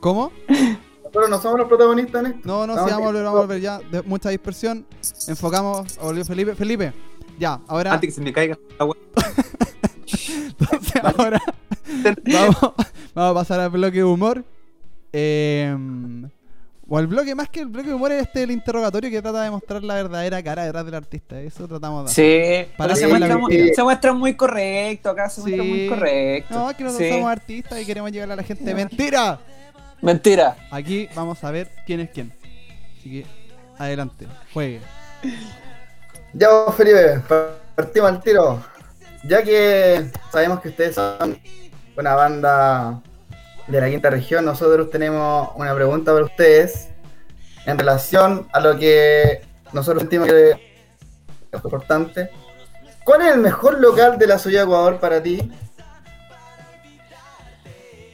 ¿cómo? 0.00 0.32
Nosotros 1.02 1.30
no 1.30 1.40
somos 1.40 1.58
los 1.60 1.68
protagonistas 1.68 2.24
en 2.24 2.30
esto. 2.32 2.40
No, 2.48 2.66
no, 2.66 2.74
si 2.74 2.78
vamos 2.80 2.92
a 2.92 2.98
volver, 2.98 3.24
vamos 3.24 3.38
a 3.38 3.40
volver 3.42 3.60
ya. 3.60 3.78
De 3.78 4.02
mucha 4.02 4.28
dispersión. 4.30 4.84
Enfocamos. 5.28 5.96
Volvió 5.98 6.24
Felipe. 6.24 6.54
Felipe, 6.54 6.92
ya, 7.40 7.58
ahora. 7.66 7.94
Antes 7.94 8.08
que 8.10 8.14
se 8.14 8.20
me 8.20 8.32
caiga 8.32 8.56
weá. 8.78 8.94
Entonces, 10.60 11.02
ahora 11.16 11.40
vamos, 12.32 12.56
vamos 13.14 13.30
a 13.30 13.34
pasar 13.34 13.60
al 13.60 13.70
bloque 13.70 13.98
de 13.98 14.04
humor. 14.04 14.44
Eh, 15.12 15.74
o 16.92 16.98
al 16.98 17.06
bloque, 17.06 17.34
más 17.36 17.48
que 17.48 17.60
el 17.60 17.66
bloque 17.66 17.88
de 17.88 17.94
humor, 17.94 18.10
es 18.12 18.22
este 18.22 18.42
el 18.42 18.50
interrogatorio 18.50 19.10
que 19.10 19.22
trata 19.22 19.42
de 19.42 19.50
mostrar 19.50 19.82
la 19.84 19.94
verdadera 19.94 20.42
cara 20.42 20.64
detrás 20.64 20.84
del 20.84 20.94
artista. 20.96 21.40
Eso 21.40 21.68
tratamos 21.68 22.04
de 22.04 22.10
hacer. 22.10 22.66
Sí, 22.66 22.72
Para 22.76 22.96
se 22.96 23.02
la 23.06 23.08
muestra, 23.16 23.38
muy, 23.38 23.74
se 23.74 23.82
muestra 23.84 24.12
muy 24.12 24.34
correcto 24.34 25.10
acá, 25.10 25.30
se 25.30 25.40
muestra 25.40 25.62
Sí. 25.62 25.68
muy 25.70 25.88
correcto. 25.88 26.54
No, 26.54 26.68
es 26.70 26.76
que 26.76 26.84
nosotros 26.84 27.08
Sí. 27.08 27.14
somos 27.14 27.30
artistas 27.30 27.80
y 27.80 27.86
queremos 27.86 28.10
llegar 28.10 28.30
a 28.32 28.36
la 28.36 28.42
gente. 28.42 28.74
¡Mentira! 28.74 29.38
Mentira. 30.02 30.56
Aquí 30.72 31.08
vamos 31.14 31.42
a 31.44 31.50
ver 31.52 31.70
quién 31.86 32.00
es 32.00 32.10
quién. 32.10 32.32
Así 32.98 33.10
que, 33.10 33.26
adelante, 33.78 34.26
juegue. 34.52 34.80
Ya 36.32 36.48
Felipe, 36.76 37.20
partimos 37.74 38.10
al 38.10 38.22
tiro. 38.22 38.62
Ya 39.24 39.42
que 39.42 40.10
sabemos 40.30 40.60
que 40.60 40.68
ustedes 40.68 40.94
son 40.94 41.38
una 41.96 42.14
banda 42.14 43.02
de 43.66 43.80
la 43.80 43.88
quinta 43.88 44.10
región, 44.10 44.44
nosotros 44.44 44.90
tenemos 44.90 45.50
una 45.56 45.74
pregunta 45.74 46.12
para 46.12 46.24
ustedes 46.24 46.88
en 47.66 47.78
relación 47.78 48.48
a 48.52 48.60
lo 48.60 48.78
que 48.78 49.42
nosotros 49.72 50.02
sentimos 50.02 50.28
que 50.28 50.50
es 51.52 51.64
importante. 51.64 52.30
¿Cuál 53.04 53.22
es 53.22 53.34
el 53.34 53.40
mejor 53.40 53.80
local 53.80 54.18
de 54.18 54.26
la 54.26 54.38
ciudad 54.38 54.60
de 54.60 54.64
Ecuador 54.64 55.00
para 55.00 55.22
ti? 55.22 55.52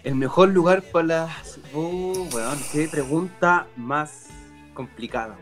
El 0.04 0.14
mejor 0.14 0.50
lugar 0.50 0.82
para 0.82 1.06
las. 1.06 1.58
Oh, 1.74 2.26
weón, 2.32 2.58
qué 2.72 2.88
pregunta 2.88 3.66
más 3.76 4.26
complicada, 4.74 5.36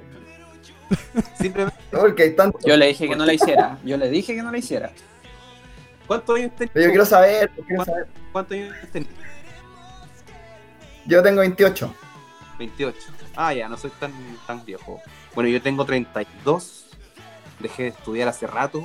Simplemente, 1.39 1.79
Porque 1.91 2.25
hay 2.25 2.37
tanto. 2.37 2.59
Yo 2.65 2.77
le 2.77 2.87
dije 2.87 3.09
que 3.09 3.17
no 3.17 3.25
la 3.25 3.35
hiciera. 3.35 3.79
Yo 3.85 3.97
le 3.97 4.09
dije 4.11 4.35
que 4.35 4.43
no 4.43 4.51
la 4.51 4.59
hiciera. 4.59 4.91
¿cuántos 6.07 6.37
años 6.37 6.53
tenés? 6.57 6.75
Yo 6.75 6.89
quiero 6.91 7.07
saber, 7.07 7.51
quiero 7.67 7.85
saber. 7.85 8.07
¿Cuántos 8.33 8.57
años 8.57 8.75
tenés? 8.93 9.09
Yo 11.07 11.23
tengo 11.23 11.41
28. 11.41 11.95
28. 12.59 12.99
Ah, 13.37 13.53
ya, 13.53 13.69
no 13.69 13.77
soy 13.77 13.91
tan, 13.99 14.13
tan 14.47 14.65
viejo. 14.65 15.01
Bueno, 15.35 15.51
yo 15.51 15.61
tengo 15.61 15.85
32. 15.85 16.87
Dejé 17.61 17.83
de 17.85 17.89
estudiar 17.91 18.29
hace 18.29 18.47
rato. 18.47 18.85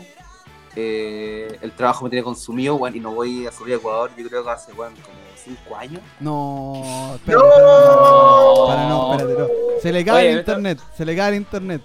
Eh, 0.76 1.58
el 1.62 1.72
trabajo 1.72 2.04
me 2.04 2.10
tiene 2.10 2.24
consumido, 2.24 2.76
weón, 2.76 2.96
y 2.96 3.00
no 3.00 3.14
voy 3.14 3.48
a 3.48 3.52
subir 3.52 3.74
a 3.74 3.78
Ecuador. 3.78 4.12
Yo 4.18 4.28
creo 4.28 4.44
que 4.44 4.50
hace, 4.50 4.74
weón, 4.74 4.94
como 4.96 5.18
5 5.36 5.76
años. 5.76 6.02
No, 6.20 7.16
espérate, 7.16 7.46
¡No! 7.46 7.54
espérate, 7.54 8.68
para, 8.68 8.90
no, 8.90 9.14
espérate, 9.14 9.40
no. 9.42 9.69
Se 9.82 9.92
le 9.92 10.04
cae 10.06 10.16
Oye, 10.16 10.32
el 10.34 10.40
esto- 10.40 10.52
internet, 10.52 10.80
se 10.98 11.06
le 11.06 11.16
cae 11.16 11.30
el 11.30 11.36
internet. 11.36 11.82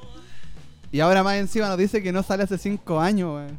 Y 0.92 1.00
ahora 1.00 1.22
más 1.22 1.36
encima 1.36 1.68
nos 1.68 1.78
dice 1.78 2.02
que 2.02 2.12
no 2.12 2.22
sale 2.22 2.44
hace 2.44 2.56
5 2.58 3.00
años, 3.00 3.34
weón. 3.34 3.58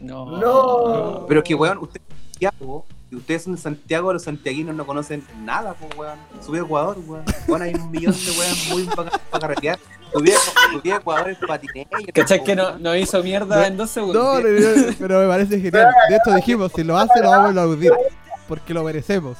No. 0.00 0.38
No. 0.38 1.26
Pero 1.28 1.40
es 1.40 1.44
que, 1.44 1.54
weón, 1.54 1.78
ustedes 1.78 2.02
son 2.08 2.16
de 2.16 2.24
Santiago, 2.32 2.86
y 3.10 3.16
ustedes 3.16 3.42
son 3.44 3.54
de 3.54 3.60
Santiago, 3.60 4.12
los 4.12 4.22
santiaguinos 4.22 4.74
no 4.74 4.86
conocen 4.86 5.24
nada, 5.42 5.74
pues, 5.74 5.94
weón. 5.96 6.18
Subí 6.44 6.58
a 6.58 6.62
Ecuador, 6.62 6.98
weón. 7.06 7.24
Bueno, 7.46 7.64
hay 7.64 7.74
un 7.74 7.90
millón 7.90 8.12
de 8.14 8.30
weón 8.38 8.56
muy 8.70 8.94
para 8.94 9.10
carretear. 9.40 9.78
Subí 10.12 10.32
a, 10.90 10.96
Ecuador 10.96 11.28
en 11.30 11.36
patinete. 11.46 12.12
¿Cachai 12.14 12.42
que 12.44 12.54
no, 12.56 12.78
no 12.78 12.94
hizo 12.96 13.22
mierda 13.22 13.66
en 13.66 13.76
dos 13.76 13.90
segundos? 13.90 14.22
No, 14.22 14.40
no, 14.40 14.48
no, 14.48 14.94
pero 14.98 15.20
me 15.20 15.28
parece 15.28 15.60
genial. 15.60 15.88
De 16.08 16.16
hecho 16.16 16.34
dijimos, 16.34 16.70
si 16.74 16.84
lo 16.84 16.96
hace 16.96 17.20
lo 17.20 17.30
vamos 17.30 17.46
a 17.46 17.50
aplaudir. 17.50 17.92
Porque 18.48 18.72
lo 18.74 18.84
merecemos. 18.84 19.36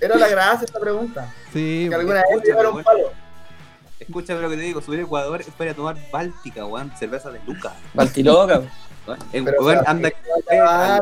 Era 0.00 0.16
la 0.16 0.28
gracia 0.28 0.64
esta 0.64 0.80
pregunta. 0.80 1.32
Sí, 1.52 1.86
Que 1.88 1.94
alguna 1.94 2.22
vez 2.30 2.42
llevaron 2.44 2.72
weón. 2.74 2.84
palo. 2.84 3.10
Escúchame 4.06 4.40
lo 4.40 4.50
que 4.50 4.56
te 4.56 4.62
digo, 4.62 4.80
subir 4.80 5.00
a 5.00 5.02
Ecuador 5.02 5.40
es 5.40 5.50
para 5.50 5.74
tomar 5.74 5.96
Báltica, 6.12 6.64
weón, 6.64 6.92
cerveza 6.96 7.30
de 7.30 7.40
Lucas. 7.46 7.72
Baltiloca. 7.94 8.62
weón. 9.06 9.18
El 9.32 9.44
weón 9.44 9.78
o 9.78 9.82
sea, 9.82 9.90
anda 9.90 10.10
Ah, 10.52 11.00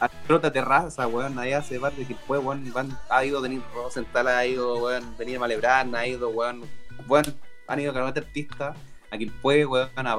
a 0.00 0.08
Trota 0.26 0.52
Terraza, 0.52 1.06
weón, 1.06 1.38
allá 1.38 1.58
hace 1.58 1.78
parte 1.78 2.00
de 2.00 2.06
que 2.06 2.14
después, 2.14 2.42
weón, 2.42 2.72
van, 2.72 2.96
ha 3.08 3.24
ido 3.24 3.40
Denis 3.40 3.62
Rosenthal, 3.74 4.28
ha 4.28 4.46
ido, 4.46 4.78
weón, 4.78 5.16
Venir 5.16 5.38
Malebrán, 5.38 5.94
ha 5.94 6.06
ido, 6.06 6.28
weón, 6.30 6.62
weón, 7.08 7.24
han 7.66 7.80
ido 7.80 7.96
a 7.96 8.08
artistas, 8.08 8.76
a 9.10 9.18
Quilpue, 9.18 9.66
weón, 9.66 9.90
a 9.96 10.16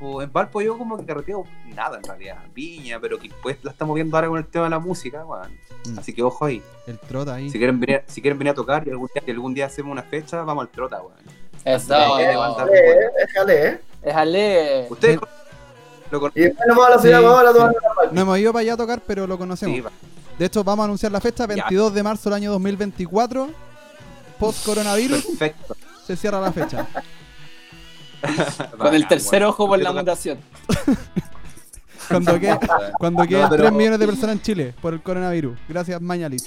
Valpo. 0.00 0.22
En 0.22 0.32
Valpo 0.32 0.60
yo 0.62 0.76
como 0.78 0.96
que 0.98 1.04
carreteo 1.04 1.44
nada 1.74 1.98
en 1.98 2.04
realidad, 2.04 2.38
Viña, 2.54 2.98
pero 3.00 3.18
Quilpue 3.18 3.58
la 3.62 3.70
estamos 3.70 3.94
viendo 3.94 4.16
ahora 4.16 4.28
con 4.28 4.38
el 4.38 4.46
tema 4.46 4.64
de 4.64 4.70
la 4.70 4.78
música, 4.78 5.24
weón. 5.24 5.52
Mm. 5.86 5.98
Así 5.98 6.12
que 6.12 6.22
ojo 6.22 6.44
ahí. 6.44 6.62
el 6.86 6.98
trota 6.98 7.34
ahí. 7.34 7.50
Si 7.50 7.58
quieren 7.58 7.78
venir, 7.80 8.02
si 8.06 8.20
quieren 8.20 8.38
venir 8.38 8.52
a 8.52 8.54
tocar 8.54 8.86
y 8.86 8.90
algún 8.90 9.08
día, 9.14 9.22
y 9.26 9.30
algún 9.30 9.54
día 9.54 9.66
hacemos 9.66 9.92
una 9.92 10.02
fecha, 10.02 10.42
vamos 10.42 10.62
al 10.62 10.68
Trota, 10.70 11.00
weón. 11.02 11.14
Levanta- 11.64 12.66
déjale, 12.66 12.90
eh, 12.90 13.10
déjale, 13.26 13.68
eh. 13.68 13.80
Déjale. 14.02 14.86
Ustedes 14.90 15.16
Eh, 15.16 15.20
lo 16.10 16.18
Y 16.18 16.20
conocen. 16.20 16.42
después 16.44 16.68
nos 16.68 16.76
vamos 16.76 16.86
a 16.86 16.96
la 16.96 16.98
ciudad 17.02 17.18
Sí, 17.18 17.22
de 17.24 17.28
Ecuador 17.30 17.46
a 17.46 17.48
sí. 17.52 17.54
tomar 17.58 17.70
una 17.70 17.94
palma. 17.94 18.12
No 18.12 18.20
hemos 18.20 18.38
ido 18.38 18.52
para 18.52 18.60
allá 18.60 18.72
a 18.74 18.76
tocar, 18.76 19.02
pero 19.06 19.26
lo 19.26 19.38
conocemos. 19.38 19.76
Sí. 19.76 19.84
De 20.38 20.44
hecho, 20.46 20.62
vamos 20.64 20.82
a 20.82 20.84
anunciar 20.84 21.12
la 21.12 21.20
fecha, 21.20 21.46
22 21.46 21.94
de 21.94 22.02
marzo 22.02 22.28
del 22.28 22.34
año 22.36 22.50
2024. 22.52 23.48
Post 24.38 24.66
coronavirus, 24.66 25.24
perfecto. 25.26 25.76
se 26.06 26.16
cierra 26.16 26.40
la 26.40 26.52
fecha. 26.52 26.86
Con 28.78 28.94
el 28.94 29.06
tercer 29.08 29.44
ojo 29.44 29.66
por 29.66 29.78
la 29.80 29.92
mutación. 29.92 30.38
Cuando, 32.08 32.38
que, 32.38 32.54
cuando 32.98 33.22
queden 33.26 33.42
No, 33.44 33.48
pero- 33.48 33.62
3 33.62 33.72
millones 33.72 33.98
de 33.98 34.06
personas 34.06 34.36
en 34.36 34.42
Chile 34.42 34.74
por 34.82 34.92
el 34.92 35.02
coronavirus. 35.02 35.58
Gracias, 35.66 36.00
Mañalich. 36.02 36.44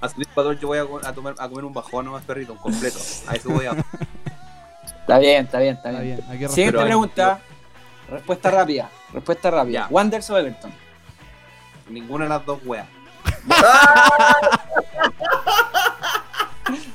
A 0.00 0.08
subir 0.08 0.26
Ecuador 0.28 0.58
yo 0.58 0.66
voy 0.66 0.78
a, 0.78 0.84
co- 0.86 1.00
a 1.04 1.12
tomar, 1.12 1.34
a 1.38 1.48
comer 1.48 1.64
un 1.64 1.72
bajón 1.72 2.04
nomás, 2.06 2.24
perrito, 2.24 2.52
un 2.54 2.58
completo. 2.58 2.98
A 3.28 3.34
eso 3.36 3.48
voy 3.50 3.66
a. 3.66 3.76
Está 5.02 5.18
bien, 5.20 5.44
está 5.44 5.58
bien, 5.60 5.74
está 5.76 5.90
Está 5.90 6.02
bien. 6.02 6.18
Siguiente 6.50 6.52
Pero 6.72 6.80
hay- 6.80 6.86
pregunta. 6.86 7.40
Respuesta 8.10 8.50
rápida. 8.50 8.90
Respuesta 9.12 9.50
rápida. 9.52 9.80
Ya. 9.82 9.86
Wanderers 9.88 10.28
o 10.30 10.38
Everton. 10.38 10.72
Ninguna 11.90 12.24
de 12.24 12.30
las 12.30 12.44
dos 12.44 12.58
weas. 12.64 12.88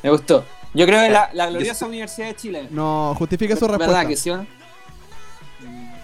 Me 0.03 0.09
gustó. 0.09 0.43
Yo 0.77 0.85
creo 0.85 1.01
que 1.01 1.09
la, 1.09 1.29
la 1.33 1.47
gloriosa 1.49 1.87
Universidad 1.87 2.27
de 2.27 2.35
Chile. 2.35 2.67
No, 2.69 3.15
justifique 3.17 3.55
su 3.55 3.67
respuesta. 3.67 3.87
¿Verdad 3.95 4.07
que 4.07 4.15
sí 4.15 4.29
o 4.29 4.37
no? 4.37 4.47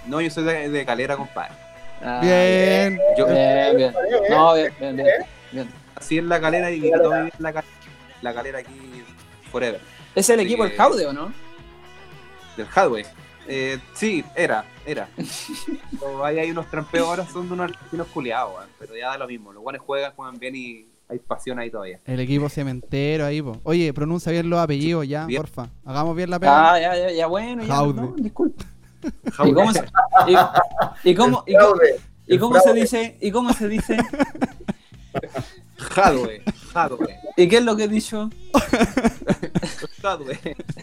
No, 0.07 0.19
yo 0.19 0.31
soy 0.31 0.43
de, 0.43 0.69
de 0.69 0.83
calera, 0.85 1.15
compadre. 1.15 1.53
Ah, 2.01 2.19
Bien. 2.23 2.99
Yo 3.15 3.27
Bien, 3.27 3.77
bien. 3.77 3.93
No, 4.31 4.55
bien, 4.55 4.73
bien, 4.79 4.95
bien. 4.97 5.07
bien. 5.51 5.69
nací 5.95 6.17
en 6.17 6.27
la 6.27 6.41
calera 6.41 6.71
y 6.71 6.87
en 6.87 6.91
la 7.37 7.53
calera. 7.53 7.73
La 8.23 8.33
calera 8.33 8.59
aquí 8.59 9.03
forever. 9.51 9.79
¿Es 10.15 10.27
el 10.29 10.39
Así 10.39 10.47
equipo 10.47 10.63
del 10.63 10.75
Jaude 10.75 11.05
o 11.05 11.13
no? 11.13 11.31
Del 12.57 12.67
Hadway. 12.73 13.05
Eh, 13.47 13.77
sí, 13.93 14.25
era, 14.35 14.65
era. 14.87 15.07
Pero 15.99 16.25
ahí 16.25 16.39
hay 16.39 16.49
unos 16.49 16.67
trampeos 16.69 17.07
ahora, 17.07 17.27
son 17.27 17.47
de 17.47 17.53
unos 17.53 17.69
argentinos 17.69 18.07
culiados. 18.07 18.65
Pero 18.79 18.95
ya 18.95 19.09
da 19.09 19.17
lo 19.19 19.27
mismo. 19.27 19.53
Los 19.53 19.61
guanes 19.61 19.81
juegan, 19.81 20.13
juegan 20.15 20.39
bien 20.39 20.55
y 20.55 20.87
hay 21.13 21.19
pasión 21.19 21.59
ahí 21.59 21.69
todavía. 21.69 21.99
El 22.05 22.19
equipo 22.19 22.49
cementero 22.49 23.25
ahí, 23.25 23.41
po. 23.41 23.59
Oye, 23.63 23.93
pronuncia 23.93 24.31
bien 24.31 24.49
los 24.49 24.59
apellidos 24.59 25.07
ya, 25.07 25.25
Bien. 25.25 25.41
porfa. 25.41 25.69
Hagamos 25.85 26.15
bien 26.15 26.29
la 26.29 26.39
pega. 26.39 26.73
Ah, 26.73 26.79
ya, 26.79 26.95
ya, 26.97 27.11
ya, 27.11 27.27
bueno, 27.27 27.61
ya. 27.63 27.73
Jaude. 27.75 28.01
No, 28.01 28.13
disculpe. 28.17 28.63
¿Y 29.45 29.53
cómo 29.53 29.73
se, 29.73 29.83
y, 30.27 31.09
y 31.09 31.15
cómo, 31.15 31.43
y, 31.45 31.53
cómo- 31.55 31.75
Fraude. 31.75 31.99
y 32.27 32.37
cómo 32.37 32.59
se 32.59 32.73
dice? 32.73 33.17
¿Y 33.21 33.31
cómo 33.31 33.53
se 33.53 33.67
dice? 33.67 33.97
Hadway, 35.95 36.41
¿Y 37.37 37.47
qué 37.49 37.57
es 37.57 37.63
lo 37.63 37.75
que 37.75 37.83
he 37.83 37.87
dicho? 37.87 38.29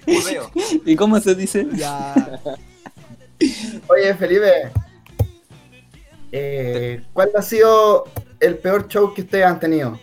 Judeo. 0.05 0.51
¿Y 0.85 0.97
cómo 0.97 1.19
se 1.21 1.35
dice? 1.35 1.67
Ya. 1.75 2.15
Oye, 3.89 4.15
Felipe. 4.15 4.71
eh, 6.33 7.03
¿Cuál 7.13 7.31
ha 7.37 7.43
sido 7.43 8.05
el 8.39 8.59
peor 8.59 8.87
show 8.89 9.13
que 9.15 9.23
ustedes 9.23 9.47
han 9.47 9.59
tenido 9.61 9.99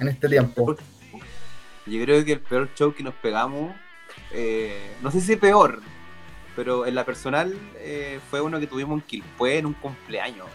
en 0.00 0.08
este 0.08 0.28
tiempo? 0.28 0.76
Yo 1.86 2.02
creo 2.02 2.24
que 2.24 2.32
el 2.32 2.40
peor 2.40 2.68
show 2.74 2.94
que 2.94 3.02
nos 3.02 3.14
pegamos, 3.14 3.74
eh, 4.32 4.96
no 5.02 5.10
sé 5.10 5.20
si 5.20 5.36
peor, 5.36 5.80
pero 6.56 6.86
en 6.86 6.94
la 6.94 7.04
personal 7.04 7.56
eh, 7.76 8.18
fue 8.30 8.40
uno 8.40 8.58
que 8.58 8.66
tuvimos 8.66 9.00
en 9.00 9.06
Quilpué 9.06 9.58
en 9.58 9.66
un 9.66 9.74
cumpleaños. 9.74 10.46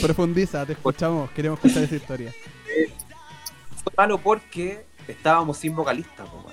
Profundiza, 0.00 0.66
te 0.66 0.72
escuchamos. 0.74 1.30
Queremos 1.30 1.58
escuchar 1.58 1.84
esa 1.84 1.96
historia. 1.96 2.34
Fue 3.82 3.92
malo 3.96 4.18
porque 4.18 4.84
estábamos 5.08 5.56
sin 5.56 5.74
vocalista, 5.74 6.24
po. 6.24 6.44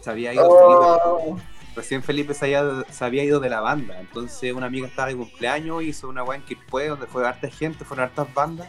Se 0.00 0.10
había 0.10 0.32
ido 0.32 0.44
Felipe, 0.44 1.02
Oh, 1.04 1.38
recién 1.74 2.02
Felipe 2.02 2.34
se 2.34 2.44
había, 2.44 2.84
se 2.90 3.04
había 3.04 3.24
ido 3.24 3.40
de 3.40 3.48
la 3.48 3.60
banda. 3.60 3.98
Entonces 3.98 4.52
una 4.52 4.66
amiga 4.66 4.86
estaba 4.86 5.08
de 5.08 5.16
cumpleaños, 5.16 5.82
hizo 5.82 6.08
una 6.08 6.22
weá 6.22 6.38
en 6.38 6.44
Quilpué, 6.44 6.88
donde 6.88 7.06
fue 7.06 7.26
harta 7.26 7.48
gente, 7.48 7.84
fueron 7.84 8.04
hartas 8.04 8.32
bandas. 8.32 8.68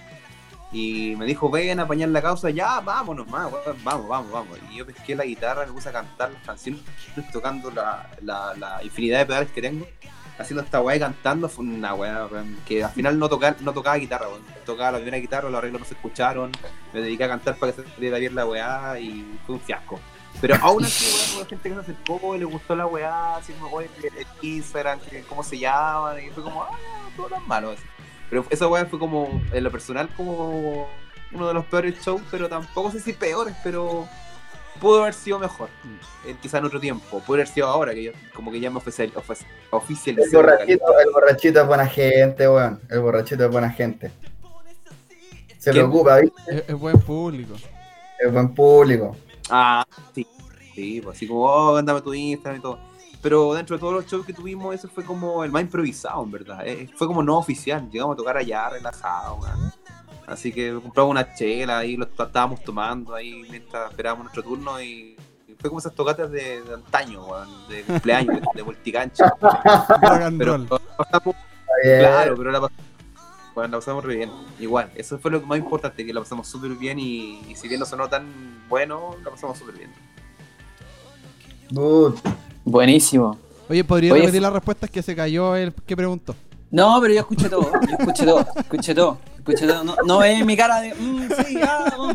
Y 0.71 1.15
me 1.15 1.25
dijo, 1.25 1.49
ven 1.49 1.79
a 1.79 1.83
apañar 1.83 2.09
la 2.09 2.21
causa, 2.21 2.51
ya, 2.51 2.79
vámonos 2.81 3.27
más, 3.27 3.51
vamos, 3.83 4.07
vamos, 4.07 4.31
vamos. 4.31 4.59
Y 4.71 4.77
yo 4.77 4.85
pesqué 4.85 5.15
la 5.15 5.25
guitarra, 5.25 5.65
me 5.65 5.71
puse 5.71 5.89
a 5.89 5.91
cantar 5.91 6.31
las 6.31 6.43
canciones, 6.43 6.81
tocando 7.31 7.71
la, 7.71 8.07
la, 8.21 8.53
la 8.55 8.83
infinidad 8.83 9.19
de 9.19 9.25
pedales 9.25 9.51
que 9.51 9.61
tengo, 9.63 9.87
haciendo 10.37 10.63
esta 10.63 10.79
weá 10.81 10.95
y 10.95 10.99
cantando, 10.99 11.49
fue 11.49 11.65
una 11.65 11.95
weá, 11.95 12.27
que 12.67 12.83
al 12.83 12.91
final 12.91 13.17
no, 13.17 13.27
toca, 13.27 13.55
no 13.61 13.73
tocaba 13.73 13.97
guitarra, 13.97 14.29
weón. 14.29 14.43
Tocaba 14.65 14.91
la 14.91 14.97
primera 14.99 15.17
guitarra, 15.17 15.49
los 15.49 15.57
arreglos 15.57 15.81
no 15.81 15.87
se 15.87 15.95
escucharon, 15.95 16.51
me 16.93 17.01
dediqué 17.01 17.23
a 17.23 17.29
cantar 17.29 17.57
para 17.57 17.73
que 17.73 17.81
se 17.81 17.89
saliera 17.89 18.19
bien 18.19 18.35
la 18.35 18.45
weá 18.45 18.99
y 18.99 19.39
fue 19.45 19.55
un 19.55 19.61
fiasco. 19.61 19.99
Pero 20.39 20.55
aún 20.61 20.85
así, 20.85 21.05
weón, 21.05 21.37
hubo 21.41 21.49
gente 21.49 21.69
que 21.69 21.75
se 21.75 21.81
acercó 21.81 22.35
y 22.35 22.39
le 22.39 22.45
gustó 22.45 22.75
la 22.75 22.85
weá, 22.85 23.37
así 23.37 23.53
como, 23.53 23.75
oye, 23.75 23.89
el 24.03 24.27
Instagram, 24.47 24.99
cómo 25.27 25.43
se 25.43 25.57
llama, 25.57 26.13
y 26.21 26.29
fue 26.29 26.43
como, 26.43 26.63
ah, 26.63 26.77
todo 27.17 27.27
tan 27.27 27.47
malo. 27.47 27.71
así. 27.71 27.83
Pero 28.29 28.45
esa 28.49 28.67
weá 28.67 28.85
fue 28.85 28.99
como, 28.99 29.41
en 29.51 29.63
lo 29.63 29.71
personal, 29.71 30.09
como 30.15 30.87
uno 31.31 31.47
de 31.47 31.53
los 31.53 31.65
peores 31.65 31.95
shows, 32.03 32.21
pero 32.31 32.47
tampoco 32.49 32.91
sé 32.91 32.99
si 32.99 33.13
peores, 33.13 33.55
pero 33.63 34.07
pudo 34.79 35.01
haber 35.01 35.13
sido 35.13 35.39
mejor. 35.39 35.69
Eh, 36.25 36.35
quizá 36.41 36.59
en 36.59 36.65
otro 36.65 36.79
tiempo, 36.79 37.19
pudo 37.21 37.35
haber 37.35 37.47
sido 37.47 37.67
ahora, 37.67 37.93
que 37.93 38.03
yo 38.03 38.11
como 38.33 38.51
que 38.51 38.59
ya 38.59 38.69
me 38.69 38.77
oficial, 38.77 39.11
ofici- 39.13 39.45
el 40.17 40.29
borrachito, 40.31 40.99
el 40.99 41.11
borrachito 41.11 41.61
es 41.61 41.67
buena 41.67 41.85
gente, 41.87 42.47
weón. 42.47 42.79
El 42.89 42.99
borrachito 43.01 43.45
es 43.45 43.51
buena 43.51 43.69
gente. 43.71 44.11
Se 45.57 45.71
preocupa, 45.71 46.19
¿viste? 46.19 46.41
Es, 46.47 46.63
es 46.69 46.75
buen 46.75 46.99
público. 46.99 47.55
Es 48.19 48.31
buen 48.31 48.53
público. 48.53 49.15
Ah, 49.49 49.85
sí. 50.15 50.25
Sí, 50.73 51.01
pues 51.01 51.17
así 51.17 51.27
como, 51.27 51.41
oh, 51.43 51.75
ándame 51.75 52.01
tu 52.01 52.13
Instagram 52.13 52.59
y 52.59 52.61
todo. 52.61 52.79
Pero 53.21 53.53
dentro 53.53 53.75
de 53.75 53.81
todos 53.81 53.93
los 53.93 54.05
shows 54.05 54.25
que 54.25 54.33
tuvimos, 54.33 54.73
ese 54.73 54.87
fue 54.87 55.03
como 55.03 55.43
el 55.43 55.51
más 55.51 55.63
improvisado, 55.63 56.23
en 56.23 56.31
verdad. 56.31 56.65
Eh, 56.65 56.89
fue 56.95 57.07
como 57.07 57.21
no 57.21 57.37
oficial. 57.37 57.89
Llegamos 57.91 58.13
a 58.13 58.17
tocar 58.17 58.37
allá 58.37 58.69
relajado, 58.69 59.35
weón. 59.35 59.73
Así 60.25 60.53
que 60.53 60.71
compramos 60.73 61.11
una 61.11 61.33
chela 61.33 61.79
ahí, 61.79 61.97
lo 61.97 62.05
estábamos 62.05 62.61
tomando 62.63 63.15
ahí 63.15 63.43
mientras 63.49 63.89
esperábamos 63.89 64.25
nuestro 64.25 64.43
turno 64.43 64.79
y, 64.81 65.17
fue 65.59 65.69
como 65.69 65.79
esas 65.79 65.93
tocatas 65.93 66.31
de, 66.31 66.61
de 66.61 66.73
antaño, 66.73 67.25
weón, 67.25 67.49
de 67.67 67.83
cumpleaños, 67.83 68.39
de, 68.55 68.63
de 68.63 68.97
and 70.23 70.37
Pero 70.37 70.65
pasamos, 70.95 71.35
claro, 71.83 72.35
pero 72.37 72.51
la 72.51 72.61
pasamos, 72.61 72.85
bueno, 73.55 73.71
la 73.71 73.77
pasamos 73.79 74.05
re 74.05 74.15
bien. 74.15 74.31
Igual, 74.59 74.91
eso 74.95 75.17
fue 75.17 75.31
lo 75.31 75.41
más 75.41 75.57
importante, 75.57 76.05
que 76.05 76.13
la 76.13 76.21
pasamos 76.21 76.47
súper 76.47 76.71
bien 76.75 76.99
y, 76.99 77.41
y 77.49 77.55
si 77.55 77.67
bien 77.67 77.79
no 77.79 77.85
sonó 77.85 78.07
tan 78.07 78.63
bueno, 78.69 79.17
la 79.23 79.31
pasamos 79.31 79.57
súper 79.57 79.75
bien. 79.75 79.91
Buenísimo. 82.69 83.35
Oye, 83.67 83.83
¿podría 83.83 84.13
Oye, 84.13 84.21
repetir 84.21 84.41
las 84.43 84.53
respuestas 84.53 84.89
que 84.91 85.01
se 85.01 85.15
cayó 85.15 85.55
el 85.55 85.73
que 85.73 85.95
preguntó? 85.97 86.35
No, 86.69 86.99
pero 87.01 87.13
yo 87.15 87.19
escuché 87.21 87.49
todo, 87.49 87.71
yo 87.71 87.95
escuché 87.97 88.25
todo, 88.25 88.45
escuché 88.55 88.93
todo, 88.93 89.17
escuché 89.37 89.67
todo. 89.67 89.83
No, 89.83 89.95
no 90.05 90.19
ves 90.19 90.45
mi 90.45 90.55
cara 90.55 90.81
de, 90.81 90.93
"Mm, 90.93 91.29
sí, 91.47 91.59
ah, 91.63 91.95
mm". 91.97 92.11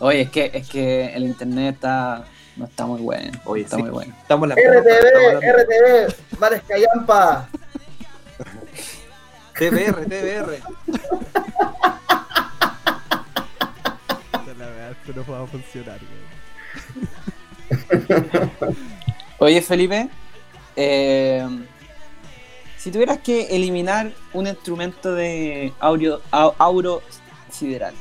Oye, 0.00 0.20
es 0.22 0.30
que, 0.30 0.50
es 0.52 0.68
que 0.68 1.06
el 1.14 1.22
internet 1.24 1.76
está, 1.76 2.24
no 2.56 2.66
está 2.66 2.84
muy 2.86 3.00
bueno, 3.00 3.38
Oye, 3.46 3.62
está 3.64 3.76
sí. 3.76 3.82
muy 3.82 3.90
bueno. 3.90 4.14
Estamos 4.20 4.48
la 4.48 4.54
RTV, 4.54 5.40
RTV, 5.40 6.14
Mares 6.38 6.62
Callampa. 6.68 7.48
TBR, 9.58 10.04
TBR. 10.06 10.60
Esto 14.90 15.12
no 15.14 15.24
va 15.32 15.42
a 15.42 15.46
funcionar, 15.46 15.98
Oye, 19.38 19.62
Felipe, 19.62 20.08
eh, 20.76 21.46
si 22.76 22.90
tuvieras 22.90 23.18
que 23.18 23.54
eliminar 23.56 24.12
un 24.32 24.46
instrumento 24.46 25.14
de 25.14 25.72
audio, 25.80 26.20
au- 26.30 26.54
auro 26.58 27.02
sideral, 27.50 27.94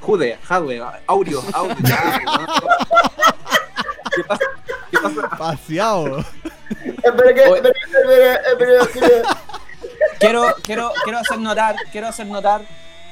Jude, 0.00 0.38
Aureo. 0.48 1.42
ya, 1.52 1.62
weón. 1.62 2.46
¿Qué 4.14 4.24
pasa? 4.24 4.44
¿Qué 4.90 4.98
pasa? 4.98 5.28
Paseado. 5.38 6.18
Espera 7.02 7.34
que, 7.34 7.40
Oye. 7.46 7.56
espera, 7.56 7.74
espera, 7.86 8.34
espera, 8.50 8.82
espera. 8.82 9.22
quiero, 10.18 10.54
quiero, 10.62 10.92
quiero 11.04 11.18
hacer 11.18 11.38
notar, 11.38 11.76
quiero 11.92 12.08
hacer 12.08 12.26
notar 12.26 12.62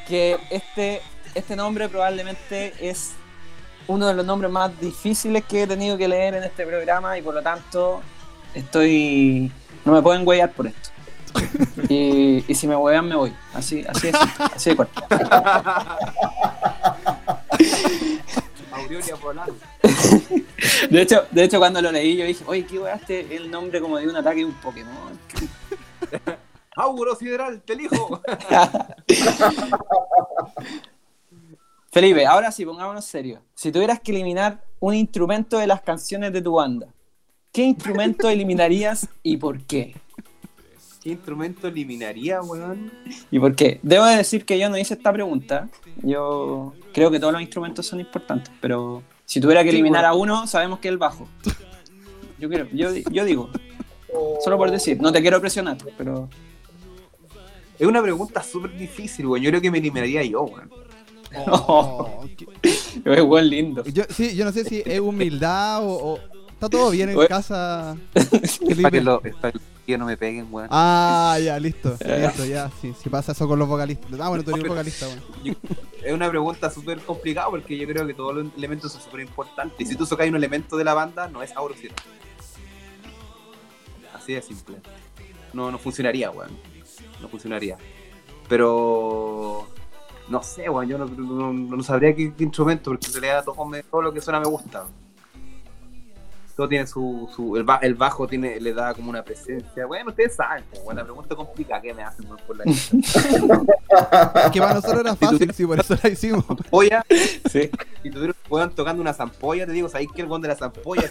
que 0.09 0.37
este, 0.51 1.01
este 1.35 1.55
nombre 1.57 1.88
probablemente 1.88 2.75
es 2.81 3.12
uno 3.90 4.07
de 4.07 4.14
los 4.14 4.24
nombres 4.24 4.50
más 4.50 4.79
difíciles 4.81 5.44
que 5.44 5.62
he 5.62 5.66
tenido 5.66 5.98
que 5.98 6.09
leer 6.09 6.35
en 6.35 6.44
este 6.44 6.64
programa 6.64 7.18
y 7.18 7.22
por 7.22 7.35
lo 7.35 7.42
tanto 7.42 8.00
estoy 8.55 9.50
no 9.85 9.92
me 9.92 10.03
pueden 10.03 10.26
huear 10.26 10.53
por 10.53 10.66
esto. 10.66 10.90
Y, 11.88 12.44
y 12.46 12.55
si 12.55 12.66
me 12.66 12.76
huean 12.76 13.09
me 13.09 13.16
voy. 13.16 13.33
Así, 13.55 13.85
así 13.88 14.09
es, 14.09 14.14
así 14.38 14.70
de 14.70 14.76
corto. 14.76 15.03
De 20.90 21.03
hecho, 21.03 21.24
de 21.31 21.44
hecho 21.44 21.59
cuando 21.59 21.81
lo 21.81 21.92
leí 21.92 22.16
yo 22.16 22.24
dije, 22.24 22.44
oye, 22.46 22.66
¿qué 22.66 22.79
hueaste 22.79 23.37
el 23.37 23.50
nombre 23.50 23.81
como 23.81 23.98
de 23.98 24.09
un 24.09 24.16
ataque 24.16 24.40
de 24.40 24.46
un 24.46 24.55
Pokémon? 24.55 25.18
Auro 26.76 27.14
Sideral, 27.16 27.61
te 27.62 27.74
elijo. 27.74 28.20
Felipe, 31.92 32.24
ahora 32.24 32.53
sí, 32.53 32.64
pongámonos 32.64 33.05
serios. 33.05 33.40
Si 33.55 33.72
tuvieras 33.72 33.98
que 33.98 34.12
eliminar 34.12 34.62
un 34.79 34.94
instrumento 34.94 35.59
de 35.59 35.66
las 35.66 35.81
canciones 35.81 36.33
de 36.33 36.40
tu 36.40 36.53
banda, 36.53 36.87
¿qué 37.53 37.64
instrumento 37.64 38.29
eliminarías 38.31 39.09
y 39.24 39.37
por 39.37 39.61
qué? 39.62 39.96
¿Qué 41.03 41.11
instrumento 41.11 41.66
eliminaría, 41.66 42.42
weón? 42.42 42.92
¿Y 43.31 43.40
por 43.40 43.57
qué? 43.57 43.81
Debo 43.83 44.05
de 44.05 44.18
decir 44.18 44.44
que 44.44 44.59
yo 44.59 44.68
no 44.68 44.79
hice 44.79 44.94
esta 44.94 45.12
pregunta. 45.12 45.68
Yo 46.03 46.74
creo 46.92 47.11
que 47.11 47.18
todos 47.18 47.33
los 47.33 47.42
instrumentos 47.42 47.87
son 47.87 47.98
importantes, 47.98 48.53
pero 48.61 49.03
si 49.24 49.40
tuviera 49.40 49.64
que 49.64 49.70
eliminar 49.70 50.05
a 50.05 50.14
uno, 50.14 50.46
sabemos 50.46 50.79
que 50.79 50.88
es 50.88 50.92
el 50.92 50.98
bajo. 50.98 51.26
Yo 52.38 52.48
creo, 52.48 52.68
yo, 52.72 52.94
yo 52.94 53.24
digo, 53.24 53.50
solo 54.44 54.59
por 54.59 54.70
decir, 54.70 55.00
no 55.00 55.11
te 55.11 55.20
quiero 55.22 55.40
presionar, 55.40 55.79
pero 55.98 56.29
Es 57.79 57.87
una 57.87 58.03
pregunta 58.03 58.42
súper 58.44 58.76
difícil, 58.76 59.26
weón. 59.26 59.42
Yo 59.42 59.50
creo 59.50 59.61
que 59.61 59.70
me 59.70 59.79
eliminaría 59.79 60.22
yo, 60.22 60.42
weón. 60.42 60.70
Oh, 61.37 62.25
es 63.05 63.23
buen 63.23 63.49
lindo. 63.49 63.85
yo, 63.85 64.03
sí, 64.11 64.35
yo 64.35 64.45
no 64.45 64.53
sé 64.53 64.64
si 64.64 64.83
es 64.85 64.99
humildad 65.01 65.83
o, 65.85 66.14
o- 66.14 66.19
está 66.53 66.69
todo 66.69 66.90
bien 66.90 67.11
en 67.11 67.27
casa. 67.27 67.97
Para 68.83 68.90
que, 68.90 69.01
lo, 69.01 69.21
para 69.21 69.53
que 69.87 69.97
no 69.99 70.07
me 70.07 70.16
peguen, 70.16 70.49
weón. 70.51 70.69
Ah, 70.71 71.38
ya, 71.43 71.59
listo. 71.59 71.90
Listo, 72.05 72.45
ya. 72.45 72.71
Sí, 72.81 72.93
si 73.01 73.09
pasa 73.09 73.33
eso 73.33 73.47
con 73.49 73.59
los 73.59 73.69
vocalistas. 73.69 74.09
Ah, 74.21 74.29
bueno, 74.29 74.43
tú 74.45 74.51
eres 74.55 74.66
vocalista, 74.69 75.07
bueno. 75.07 75.23
Yo- 75.45 75.55
es 76.05 76.12
una 76.12 76.29
pregunta 76.31 76.71
súper 76.71 76.99
complicada 77.01 77.49
porque 77.51 77.77
yo 77.77 77.87
creo 77.87 78.07
que 78.07 78.14
todos 78.14 78.35
los 78.35 78.47
elementos 78.57 78.90
son 78.93 79.03
súper 79.03 79.21
importantes. 79.21 79.81
Y 79.81 79.87
si 79.90 79.97
tú 79.97 80.07
sacas 80.07 80.29
un 80.29 80.37
elemento 80.37 80.77
de 80.77 80.85
la 80.85 80.95
banda, 80.95 81.29
no 81.29 81.43
es 81.43 81.53
Auro. 81.57 81.75
Así 84.14 84.33
de 84.33 84.43
simple. 84.43 84.77
No, 85.53 85.71
no 85.71 85.79
funcionaría, 85.79 86.31
weón. 86.31 86.51
No 87.21 87.29
funcionaría. 87.29 87.77
Pero. 88.49 89.69
No 90.31 90.43
sé, 90.43 90.69
weón. 90.71 90.88
Yo 90.88 90.97
no, 90.99 91.07
no- 91.07 91.53
no 91.53 91.83
sabría 91.83 92.14
qué, 92.14 92.33
qué 92.33 92.45
instrumento, 92.45 92.90
porque 92.90 93.07
en 93.09 93.12
realidad 93.14 93.45
todo, 93.45 93.64
me- 93.66 93.83
todo 93.83 94.01
lo 94.03 94.12
que 94.12 94.21
suena 94.21 94.38
me 94.40 94.47
gusta. 94.47 94.85
Todo 96.57 96.69
tiene 96.69 96.87
su. 96.87 97.29
su 97.35 97.57
el, 97.57 97.64
ba- 97.64 97.79
el 97.83 97.95
bajo 97.95 98.27
tiene, 98.29 98.61
le 98.61 98.73
da 98.75 98.93
como 98.95 99.09
una 99.11 99.23
presencia. 99.25 99.87
Bueno, 99.87 100.11
ustedes 100.11 100.35
saben, 100.37 100.62
pues, 100.71 100.83
weón, 100.85 100.97
la 100.97 101.05
pregunta 101.05 101.35
complicada 101.35 101.81
que 101.81 101.95
me 101.95 102.03
hacen 102.03 102.27
weón, 102.27 102.38
por 102.47 102.57
la 102.57 102.64
Es 104.45 104.51
que 104.53 104.61
para 104.61 104.75
nosotros 104.75 105.01
era 105.01 105.16
fácil, 105.16 105.53
sí, 105.55 105.66
por 105.66 105.81
eso 105.81 105.97
la 106.03 106.09
hicimos. 106.11 106.45
Sí. 107.51 107.71
Si 108.03 108.11
tuvieron 108.11 108.37
weón 108.49 108.71
tocando 108.75 109.01
una 109.03 109.12
zampolla, 109.14 109.64
te 109.66 109.73
digo, 109.73 109.88
¿sabéis 109.88 110.11
que 110.12 110.21
el 110.23 110.29
weón 110.29 110.43
de 110.43 110.49
la 110.49 110.57
zampolla? 110.57 111.11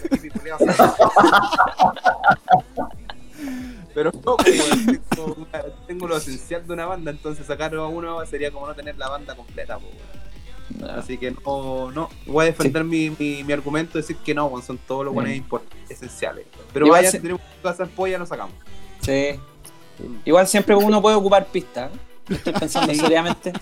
Pero 4.00 4.12
no, 4.24 4.36
pues, 4.38 4.62
tengo, 5.10 5.46
tengo 5.86 6.08
lo 6.08 6.16
esencial 6.16 6.66
de 6.66 6.72
una 6.72 6.86
banda, 6.86 7.10
entonces 7.10 7.44
sacarlo 7.44 7.84
a 7.84 7.88
uno 7.88 8.24
sería 8.24 8.50
como 8.50 8.66
no 8.66 8.74
tener 8.74 8.96
la 8.96 9.10
banda 9.10 9.34
completa, 9.34 9.78
pues, 9.78 9.92
weón. 10.80 10.90
Así 10.98 11.18
que 11.18 11.32
no, 11.32 11.90
no, 11.90 12.08
voy 12.24 12.44
a 12.44 12.46
defender 12.46 12.82
mi, 12.82 13.10
mi, 13.10 13.44
mi 13.44 13.52
argumento 13.52 13.98
y 13.98 14.00
decir 14.00 14.16
que 14.24 14.34
no, 14.34 14.50
son 14.62 14.78
todos 14.78 15.04
los 15.04 15.12
buenos 15.12 15.30
Bien. 15.30 15.44
esenciales. 15.90 16.46
Pero 16.72 16.86
Igual 16.86 17.00
vaya, 17.00 17.10
si 17.10 17.18
tenemos 17.18 17.42
la 17.62 17.74
zampolla, 17.74 18.16
lo 18.16 18.24
sacamos. 18.24 18.54
Sí. 19.00 19.38
Igual 20.24 20.48
siempre 20.48 20.74
uno 20.74 21.02
puede 21.02 21.16
ocupar 21.16 21.44
pistas. 21.48 21.90
¿eh? 21.92 21.98
Estoy 22.30 22.54
pensando 22.54 22.94
seriamente. 22.94 23.52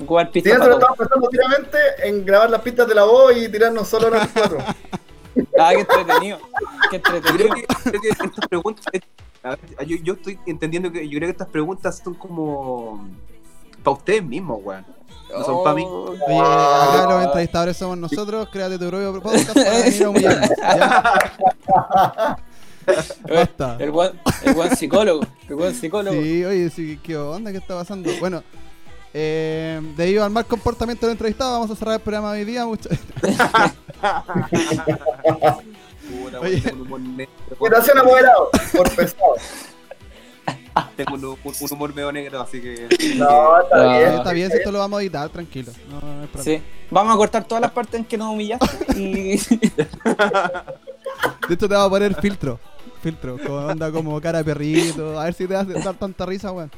Ocupar 0.00 0.30
pistas. 0.30 0.56
nosotros 0.56 0.80
para 0.80 0.96
todo. 0.96 1.04
estamos 1.04 1.28
pensando 1.28 1.30
seriamente 1.30 2.08
en 2.08 2.24
grabar 2.24 2.48
las 2.48 2.62
pistas 2.62 2.88
de 2.88 2.94
la 2.94 3.04
voz 3.04 3.36
y 3.36 3.46
tirarnos 3.50 3.86
solo 3.86 4.08
cuatro. 4.32 4.58
Ah, 5.58 5.72
qué 5.74 5.80
entretenido. 5.80 6.38
Qué 6.90 6.96
Yo 6.96 7.02
creo 7.02 7.16
entretenido. 7.16 7.54
que, 7.54 7.90
creo 7.90 8.00
que 8.00 8.08
estas 8.08 8.48
preguntas. 8.48 8.86
Ver, 9.50 9.60
yo, 9.86 9.96
yo 9.98 10.14
estoy 10.14 10.38
entendiendo 10.46 10.90
que 10.90 11.06
yo 11.08 11.18
creo 11.18 11.28
que 11.28 11.32
estas 11.32 11.48
preguntas 11.48 12.00
son 12.02 12.14
como 12.14 13.06
para 13.82 13.96
ustedes 13.96 14.24
mismos, 14.24 14.60
weón. 14.62 14.86
No 15.30 15.44
son 15.44 15.62
para 15.64 15.76
mí. 15.76 15.84
Oh, 15.86 16.10
Oye, 16.10 16.38
acá 16.38 17.06
los 17.10 17.24
entrevistadores 17.24 17.76
somos 17.76 17.98
nosotros, 17.98 18.48
créate 18.50 18.78
tu 18.78 18.88
propio 18.88 19.20
podcast 19.20 19.54
para. 19.54 19.86
El 23.78 23.90
buen, 23.90 24.12
el 24.42 24.54
buen 24.54 24.74
psicólogo. 24.76 25.26
El 25.48 25.56
buen 25.56 25.74
psicólogo. 25.74 26.22
Sí, 26.22 26.44
oye, 26.44 26.70
sí, 26.70 27.00
¿qué 27.02 27.16
onda? 27.16 27.50
¿Qué 27.50 27.58
está 27.58 27.74
pasando? 27.74 28.10
Bueno, 28.20 28.44
eh, 29.14 29.80
debido 29.96 30.24
al 30.24 30.30
mal 30.30 30.44
comportamiento 30.44 31.06
del 31.06 31.12
entrevistado, 31.12 31.52
vamos 31.52 31.70
a 31.70 31.76
cerrar 31.76 31.94
el 31.94 32.00
programa 32.00 32.34
de 32.34 32.40
hoy 32.40 32.44
día. 32.44 32.66
Muchas 32.66 32.98
Tengo 36.40 36.74
un 36.74 36.80
humor 36.82 37.00
negro. 37.00 37.32
Situación 37.62 37.98
apoderado, 37.98 38.50
por 38.76 38.94
pesado. 38.94 39.34
Tengo 40.96 41.14
un, 41.14 41.24
un- 41.24 41.38
un 41.44 41.72
humor 41.72 41.94
medio 41.94 42.10
negro, 42.12 42.40
así 42.40 42.60
que. 42.60 42.88
No, 43.16 43.60
está 43.60 43.76
Ah. 43.94 43.98
bien. 43.98 44.14
Está 44.14 44.32
bien, 44.32 44.50
si 44.50 44.56
esto 44.58 44.72
lo 44.72 44.78
vamos 44.80 44.98
a 44.98 45.02
editar, 45.02 45.28
tranquilo. 45.28 45.72
No, 45.88 46.00
no. 46.00 46.42
Sí. 46.42 46.60
Vamos 46.90 47.14
a 47.14 47.16
cortar 47.16 47.44
todas 47.44 47.62
las 47.62 47.70
partes 47.70 47.94
en 48.00 48.04
que 48.04 48.16
nos 48.18 48.32
humillaste 48.32 48.98
y. 49.00 49.36
De 51.48 51.54
hecho, 51.54 51.68
te 51.68 51.74
vamos 51.74 51.86
a 51.86 51.90
poner 51.90 52.14
filtro. 52.20 52.58
Filtro, 53.02 53.36
como 53.38 53.56
onda 53.66 53.92
como 53.92 54.20
cara 54.20 54.38
de 54.38 54.44
perrito. 54.44 55.18
A 55.20 55.24
ver 55.24 55.34
si 55.34 55.46
te 55.46 55.54
vas 55.54 55.66
a 55.68 55.72
dar 55.80 55.94
tanta 55.94 56.26
risa, 56.26 56.50
weón. 56.52 56.70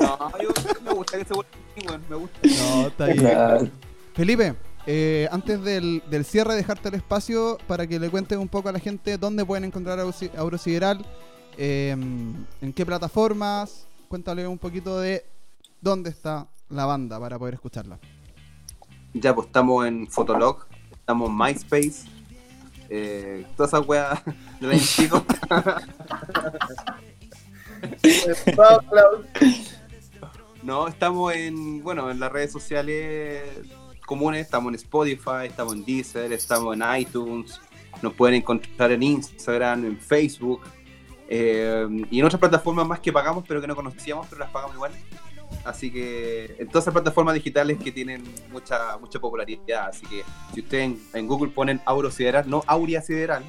No, 0.00 0.32
yo 0.40 0.48
me 0.84 0.92
gusta 0.92 1.18
que 1.18 1.24
se 1.24 1.32
vuelva 1.34 1.50
así, 1.76 1.86
weón. 1.86 2.02
Me 2.08 2.16
gusta. 2.16 2.38
No, 2.42 2.86
está 2.88 3.06
bien. 3.06 3.72
Felipe, 4.14 4.54
eh, 4.86 5.28
antes 5.30 5.62
del, 5.62 6.02
del 6.10 6.24
cierre, 6.24 6.54
dejarte 6.54 6.88
el 6.88 6.94
espacio 6.94 7.58
para 7.66 7.86
que 7.86 7.98
le 8.00 8.10
cuentes 8.10 8.38
un 8.38 8.48
poco 8.48 8.68
a 8.68 8.72
la 8.72 8.80
gente 8.80 9.16
dónde 9.16 9.44
pueden 9.44 9.64
encontrar 9.64 9.98
a 10.00 10.02
Eurosideral, 10.02 11.04
eh, 11.56 11.90
en 11.90 12.72
qué 12.74 12.84
plataformas. 12.84 13.86
Cuéntale 14.08 14.46
un 14.46 14.58
poquito 14.58 14.98
de 15.00 15.24
dónde 15.80 16.10
está 16.10 16.48
la 16.68 16.86
banda 16.86 17.20
para 17.20 17.38
poder 17.38 17.54
escucharla. 17.54 17.98
Ya, 19.14 19.34
pues 19.34 19.46
estamos 19.46 19.86
en 19.86 20.08
Fotolog, 20.08 20.66
estamos 20.90 21.28
en 21.28 21.36
MySpace, 21.36 22.08
eh, 22.88 23.46
todas 23.56 23.74
esas 23.74 23.86
weas 23.86 24.22
de 24.60 24.66
la 24.66 24.78
chico. 24.78 25.24
No, 30.62 30.86
estamos 30.86 31.34
en, 31.34 31.82
bueno, 31.82 32.08
en 32.08 32.20
las 32.20 32.30
redes 32.30 32.52
sociales 32.52 33.42
comunes, 34.12 34.42
estamos 34.42 34.68
en 34.70 34.74
Spotify, 34.74 35.46
estamos 35.46 35.72
en 35.72 35.84
Deezer, 35.86 36.32
estamos 36.34 36.76
en 36.76 36.82
iTunes, 37.00 37.58
nos 38.02 38.12
pueden 38.12 38.34
encontrar 38.36 38.92
en 38.92 39.02
Instagram, 39.02 39.86
en 39.86 39.98
Facebook 39.98 40.60
eh, 41.28 41.86
y 42.10 42.18
en 42.20 42.24
otras 42.26 42.38
plataformas 42.38 42.86
más 42.86 43.00
que 43.00 43.10
pagamos 43.10 43.42
pero 43.48 43.62
que 43.62 43.66
no 43.66 43.74
conocíamos, 43.74 44.26
pero 44.28 44.40
las 44.40 44.50
pagamos 44.50 44.74
igual. 44.76 44.92
Así 45.64 45.90
que 45.90 46.56
en 46.58 46.66
todas 46.68 46.84
esas 46.84 46.92
plataformas 46.92 47.34
digitales 47.34 47.78
que 47.82 47.90
tienen 47.92 48.22
mucha 48.50 48.98
mucha 48.98 49.18
popularidad. 49.18 49.88
Así 49.88 50.04
que 50.06 50.24
si 50.52 50.60
ustedes 50.60 50.84
en, 50.84 51.00
en 51.14 51.26
Google 51.26 51.50
ponen 51.50 51.80
Auro 51.86 52.10
Sideral, 52.10 52.48
no 52.48 52.62
Aurea 52.66 53.00
Sideral, 53.00 53.44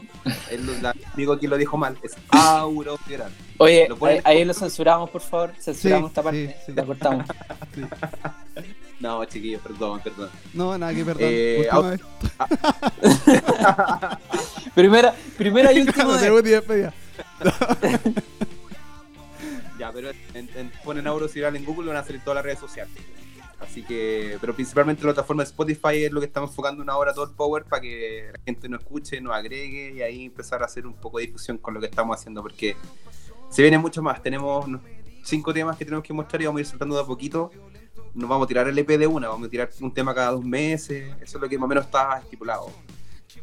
amigo 1.14 1.34
aquí 1.34 1.48
lo 1.48 1.58
dijo 1.58 1.76
mal, 1.76 1.98
es 2.04 2.16
Auro 2.30 2.98
Sideral. 3.06 3.32
Oye, 3.58 3.88
Lo 3.90 4.06
ahí, 4.06 4.20
ahí 4.24 4.46
lo 4.46 4.54
censuramos, 4.54 5.10
por 5.10 5.22
favor. 5.22 5.54
Censuramos 5.60 6.10
Sí, 6.10 6.12
esta 6.12 6.24
parte. 6.24 6.48
sí, 6.48 6.56
sí. 6.68 6.72
La 6.74 6.86
cortamos. 6.86 7.26
No, 9.00 9.26
chiquillos, 9.26 9.62
perdón, 9.62 10.00
perdón. 10.04 10.30
No, 10.54 10.78
nada 10.78 10.94
que 10.94 11.04
perdón. 11.04 11.24
Eh, 11.30 11.68
Última 11.72 11.90
vez. 11.90 12.02
Primera, 14.76 15.14
primera 15.38 15.72
y 15.74 15.82
última 15.82 16.18
vez. 16.18 16.94
Ya, 19.80 19.92
pero 19.92 20.12
en, 20.34 20.50
en- 20.56 20.72
ponen 20.86 21.08
Auro 21.08 21.28
Sideral 21.28 21.56
en 21.56 21.66
Google 21.66 21.86
y 21.86 21.88
van 21.90 21.98
a 21.98 22.04
salir 22.04 22.22
todas 22.22 22.36
las 22.36 22.46
redes 22.46 22.60
sociales. 22.60 22.94
Así 23.60 23.82
que, 23.84 24.38
pero 24.40 24.54
principalmente 24.54 25.02
la 25.04 25.14
plataforma 25.14 25.44
de 25.44 25.50
Spotify 25.50 26.04
es 26.06 26.12
lo 26.12 26.20
que 26.20 26.28
estamos 26.28 26.52
enfocando 26.52 26.82
una 26.84 26.96
hora 26.98 27.14
todo 27.14 27.26
el 27.26 27.32
power 27.32 27.64
para 27.66 27.82
que 27.82 28.30
la 28.34 28.40
gente 28.46 28.70
nos 28.70 28.82
escuche, 28.82 29.20
nos 29.20 29.34
agregue 29.34 29.94
y 29.96 30.02
ahí 30.02 30.26
empezar 30.26 30.62
a 30.62 30.66
hacer 30.66 30.86
un 30.86 30.94
poco 30.94 31.18
de 31.20 31.26
difusión 31.26 31.58
con 31.58 31.74
lo 31.74 31.80
que 31.80 31.88
estamos 31.88 32.18
haciendo 32.18 32.42
porque 32.42 32.76
se 33.50 33.62
viene 33.62 33.78
mucho 33.78 34.02
más. 34.02 34.22
Tenemos 34.22 34.66
cinco 35.24 35.54
temas 35.54 35.76
que 35.78 35.86
tenemos 35.86 36.06
que 36.06 36.14
mostrar 36.14 36.42
y 36.42 36.46
vamos 36.46 36.60
a 36.60 36.62
ir 36.62 36.68
soltando 36.68 36.96
de 36.96 37.02
a 37.02 37.06
poquito. 37.06 37.52
Nos 38.14 38.30
vamos 38.30 38.46
a 38.46 38.48
tirar 38.48 38.68
el 38.68 38.78
EP 38.78 38.88
de 38.98 39.08
una, 39.08 39.28
vamos 39.30 39.48
a 39.48 39.50
tirar 39.50 39.70
un 39.82 39.94
tema 39.94 40.14
cada 40.14 40.32
dos 40.32 40.44
meses. 40.46 41.14
Eso 41.22 41.38
es 41.38 41.42
lo 41.42 41.50
que 41.50 41.58
más 41.58 41.66
o 41.66 41.68
menos 41.70 41.86
está 41.86 42.20
estipulado. 42.20 42.72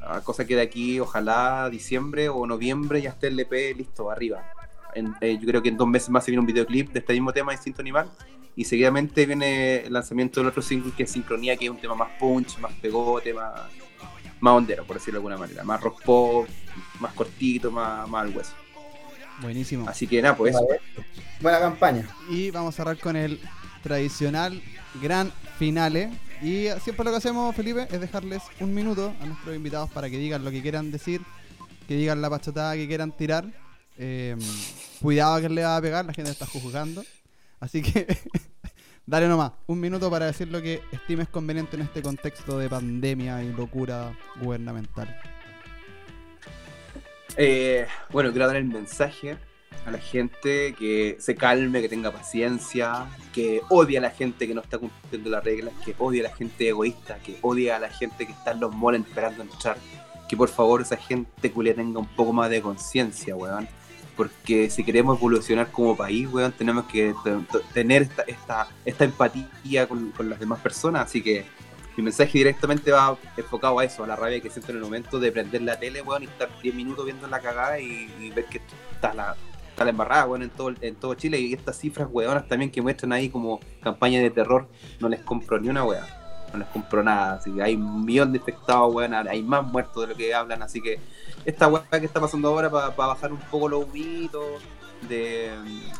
Ah, 0.00 0.20
cosa 0.22 0.46
que 0.46 0.54
de 0.54 0.62
aquí, 0.62 1.00
ojalá 1.00 1.68
diciembre 1.70 2.28
o 2.28 2.46
noviembre 2.46 3.02
ya 3.02 3.10
esté 3.10 3.26
el 3.26 3.40
EP 3.40 3.74
listo, 3.76 4.10
arriba. 4.10 4.44
En- 4.94 5.14
eh, 5.20 5.36
yo 5.40 5.46
creo 5.46 5.62
que 5.62 5.68
en 5.70 5.76
dos 5.76 5.88
meses 5.88 6.08
más 6.10 6.24
se 6.24 6.30
viene 6.30 6.40
un 6.40 6.46
videoclip 6.46 6.90
de 6.92 7.00
este 7.00 7.12
mismo 7.12 7.32
tema, 7.32 7.52
Instinto 7.52 7.80
Animal. 7.82 8.08
Y 8.56 8.64
seguidamente 8.64 9.26
viene 9.26 9.80
el 9.86 9.92
lanzamiento 9.92 10.40
del 10.40 10.48
otro 10.48 10.62
single 10.62 10.92
que 10.96 11.04
es 11.04 11.10
Sincronía, 11.10 11.56
que 11.56 11.64
es 11.64 11.70
un 11.70 11.78
tema 11.78 11.94
más 11.94 12.10
punch, 12.18 12.58
más 12.58 12.72
pegote, 12.74 13.32
más, 13.34 13.52
más 14.40 14.52
hondero, 14.54 14.84
por 14.84 14.96
decirlo 14.96 15.18
de 15.18 15.26
alguna 15.26 15.36
manera. 15.36 15.64
Más 15.64 15.80
rock 15.80 16.02
pop, 16.04 16.46
más 17.00 17.12
cortito, 17.14 17.70
más, 17.70 18.08
más 18.08 18.22
al 18.26 18.36
hueso. 18.36 18.52
Buenísimo. 19.40 19.88
Así 19.88 20.06
que 20.06 20.20
nada, 20.20 20.36
pues. 20.36 20.54
Vale. 20.54 20.80
Buena 21.40 21.58
campaña. 21.58 22.08
Y 22.28 22.50
vamos 22.50 22.74
a 22.74 22.76
cerrar 22.76 22.98
con 22.98 23.16
el 23.16 23.40
tradicional 23.82 24.62
gran 25.00 25.32
finale. 25.58 26.10
Y 26.42 26.68
siempre 26.82 27.04
lo 27.04 27.10
que 27.10 27.18
hacemos, 27.18 27.54
Felipe, 27.54 27.86
es 27.90 28.00
dejarles 28.00 28.42
un 28.60 28.74
minuto 28.74 29.14
a 29.20 29.26
nuestros 29.26 29.54
invitados 29.54 29.90
para 29.90 30.08
que 30.08 30.18
digan 30.18 30.44
lo 30.44 30.50
que 30.50 30.62
quieran 30.62 30.90
decir, 30.90 31.20
que 31.86 31.96
digan 31.96 32.22
la 32.22 32.30
pachotada 32.30 32.74
que 32.74 32.86
quieran 32.86 33.12
tirar. 33.12 33.44
Eh, 33.98 34.36
cuidado 35.00 35.40
que 35.40 35.48
le 35.48 35.62
va 35.62 35.76
a 35.76 35.82
pegar, 35.82 36.04
la 36.04 36.14
gente 36.14 36.30
está 36.30 36.46
juzgando. 36.46 37.04
Así 37.58 37.82
que 37.82 38.06
dale 39.06 39.28
nomás, 39.28 39.52
un 39.66 39.80
minuto 39.80 40.10
para 40.10 40.26
decir 40.26 40.48
lo 40.48 40.62
que 40.62 40.80
estimes 40.92 41.28
conveniente 41.28 41.76
en 41.76 41.82
este 41.82 42.00
contexto 42.00 42.58
de 42.58 42.68
pandemia 42.70 43.42
y 43.42 43.52
locura 43.52 44.16
gubernamental. 44.40 45.14
Eh, 47.36 47.86
bueno, 48.10 48.30
quiero 48.30 48.46
dar 48.46 48.56
el 48.56 48.64
mensaje 48.64 49.36
a 49.86 49.90
la 49.90 49.98
gente 49.98 50.74
que 50.78 51.16
se 51.18 51.34
calme, 51.34 51.80
que 51.80 51.88
tenga 51.88 52.10
paciencia, 52.10 53.06
que 53.32 53.62
odie 53.68 53.98
a 53.98 54.00
la 54.00 54.10
gente 54.10 54.46
que 54.46 54.54
no 54.54 54.60
está 54.60 54.78
cumpliendo 54.78 55.30
las 55.30 55.42
reglas, 55.42 55.74
que 55.84 55.94
odie 55.98 56.20
a 56.20 56.24
la 56.24 56.36
gente 56.36 56.68
egoísta, 56.68 57.18
que 57.18 57.38
odie 57.42 57.72
a 57.72 57.78
la 57.78 57.90
gente 57.90 58.26
que 58.26 58.32
está 58.32 58.52
en 58.52 58.60
los 58.60 58.74
malls 58.74 59.06
esperando 59.06 59.42
entrar. 59.42 59.78
Que 60.28 60.36
por 60.36 60.48
favor 60.48 60.82
esa 60.82 60.96
gente 60.96 61.50
culia 61.50 61.74
tenga 61.74 61.98
un 61.98 62.06
poco 62.06 62.32
más 62.32 62.50
de 62.50 62.60
conciencia, 62.60 63.34
weón. 63.34 63.68
Porque 64.16 64.68
si 64.68 64.84
queremos 64.84 65.18
evolucionar 65.18 65.70
como 65.70 65.96
país, 65.96 66.28
weón, 66.28 66.52
tenemos 66.52 66.84
que 66.84 67.14
tener 67.72 68.02
esta, 68.02 68.22
esta, 68.22 68.68
esta 68.84 69.04
empatía 69.04 69.88
con, 69.88 70.10
con 70.12 70.28
las 70.28 70.38
demás 70.38 70.60
personas. 70.60 71.06
Así 71.06 71.22
que 71.22 71.46
mi 71.96 72.04
mensaje 72.04 72.38
directamente 72.38 72.92
va 72.92 73.16
enfocado 73.36 73.78
a 73.78 73.84
eso, 73.84 74.04
a 74.04 74.06
la 74.06 74.14
rabia 74.14 74.40
que 74.40 74.50
siento 74.50 74.72
en 74.72 74.78
el 74.78 74.84
momento 74.84 75.18
de 75.18 75.32
prender 75.32 75.62
la 75.62 75.78
tele, 75.80 76.02
weón, 76.02 76.22
y 76.22 76.26
estar 76.26 76.48
10 76.62 76.74
minutos 76.74 77.04
viendo 77.06 77.26
la 77.26 77.40
cagada 77.40 77.80
y, 77.80 78.12
y 78.20 78.30
ver 78.30 78.44
que 78.44 78.60
está 78.92 79.14
la, 79.14 79.36
está 79.80 79.86
la 79.86 79.92
embarrada, 79.92 80.26
weón, 80.26 80.42
en 80.42 80.50
todo, 80.50 80.74
en 80.82 80.94
todo 80.96 81.14
Chile. 81.14 81.40
Y 81.40 81.54
estas 81.54 81.78
cifras, 81.78 82.06
weonas, 82.12 82.46
también 82.46 82.70
que 82.70 82.82
muestran 82.82 83.12
ahí 83.12 83.30
como 83.30 83.60
campaña 83.82 84.20
de 84.20 84.28
terror, 84.28 84.68
no 85.00 85.08
les 85.08 85.20
compro 85.20 85.58
ni 85.58 85.70
una 85.70 85.84
weá. 85.84 86.06
No 86.52 86.58
les 86.58 86.68
compro 86.68 87.02
nada. 87.02 87.36
Así 87.36 87.50
que 87.50 87.62
hay 87.62 87.76
un 87.76 88.04
millón 88.04 88.30
de 88.32 88.38
infectados, 88.38 88.94
weón, 88.94 89.14
hay 89.14 89.42
más 89.42 89.64
muertos 89.64 90.02
de 90.02 90.08
lo 90.08 90.16
que 90.18 90.34
hablan. 90.34 90.62
Así 90.62 90.82
que 90.82 91.00
esta 91.46 91.68
weá 91.68 91.82
que 91.88 92.04
está 92.04 92.20
pasando 92.20 92.48
ahora 92.48 92.68
para 92.68 92.90
bajar 92.90 93.32
un 93.32 93.38
poco 93.38 93.70
los 93.70 93.84
humitos, 93.84 94.62
de 95.08 95.50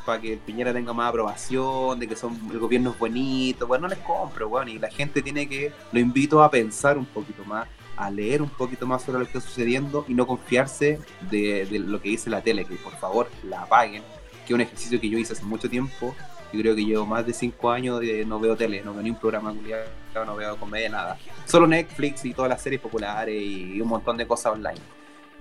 para 0.05 0.21
que 0.21 0.37
Piñera 0.37 0.75
tenga 0.75 0.93
más 0.93 1.09
aprobación, 1.09 1.99
de 1.99 2.07
que 2.07 2.17
son 2.17 2.39
el 2.53 2.59
gobierno 2.59 2.91
es 2.91 2.99
bonito, 2.99 3.67
bueno, 3.67 3.89
no 3.89 3.95
les 3.95 4.05
compro, 4.05 4.49
weón, 4.49 4.69
y 4.69 4.79
la 4.79 4.91
gente 4.91 5.23
tiene 5.23 5.49
que, 5.49 5.73
lo 5.93 6.01
invito 6.01 6.43
a 6.43 6.51
pensar 6.51 6.99
un 6.99 7.07
poquito 7.07 7.47
más, 7.47 7.67
a 8.01 8.11
leer 8.11 8.41
un 8.41 8.49
poquito 8.49 8.87
más 8.87 9.03
sobre 9.03 9.19
lo 9.19 9.27
que 9.27 9.39
está 9.39 9.41
sucediendo 9.47 10.07
y 10.09 10.15
no 10.15 10.27
confiarse 10.27 10.99
de, 11.31 11.67
de 11.67 11.79
lo 11.79 12.01
que 12.01 12.09
dice 12.09 12.31
la 12.31 12.41
tele, 12.41 12.65
que 12.65 12.77
por 12.77 12.95
favor 12.95 13.31
la 13.45 13.63
apaguen, 13.63 14.03
que 14.47 14.47
es 14.47 14.55
un 14.55 14.63
ejercicio 14.63 14.99
que 14.99 15.11
yo 15.11 15.19
hice 15.19 15.35
hace 15.35 15.45
mucho 15.45 15.69
tiempo, 15.69 16.15
yo 16.51 16.61
creo 16.61 16.75
que 16.75 16.85
llevo 16.85 17.05
más 17.05 17.27
de 17.27 17.35
cinco 17.35 17.71
años 17.71 18.01
no 18.27 18.41
veo 18.41 18.57
tele, 18.57 18.83
no 18.83 18.95
veo 18.95 19.03
ni 19.03 19.11
un 19.11 19.17
programa 19.17 19.53
culiado, 19.53 19.85
no 20.27 20.35
veo 20.35 20.57
comedia, 20.57 20.89
nada, 20.89 21.19
solo 21.45 21.67
Netflix 21.67 22.25
y 22.25 22.33
todas 22.33 22.49
las 22.49 22.63
series 22.63 22.81
populares 22.81 23.41
y 23.41 23.79
un 23.81 23.89
montón 23.89 24.17
de 24.17 24.27
cosas 24.27 24.55
online, 24.55 24.81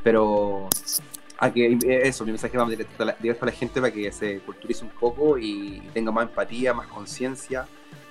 pero 0.04 0.68
a 1.38 1.52
que 1.52 1.66
eh, 1.72 2.02
eso, 2.04 2.26
mi 2.26 2.32
mensaje 2.32 2.58
va 2.58 2.70
directo 2.70 3.04
a, 3.04 3.06
la, 3.06 3.16
directo 3.18 3.46
a 3.46 3.48
la 3.48 3.54
gente 3.54 3.80
para 3.80 3.94
que 3.94 4.12
se 4.12 4.40
culturice 4.40 4.84
un 4.84 4.92
poco 4.92 5.38
y 5.38 5.82
tenga 5.94 6.12
más 6.12 6.28
empatía, 6.28 6.74
más 6.74 6.88
conciencia 6.88 7.66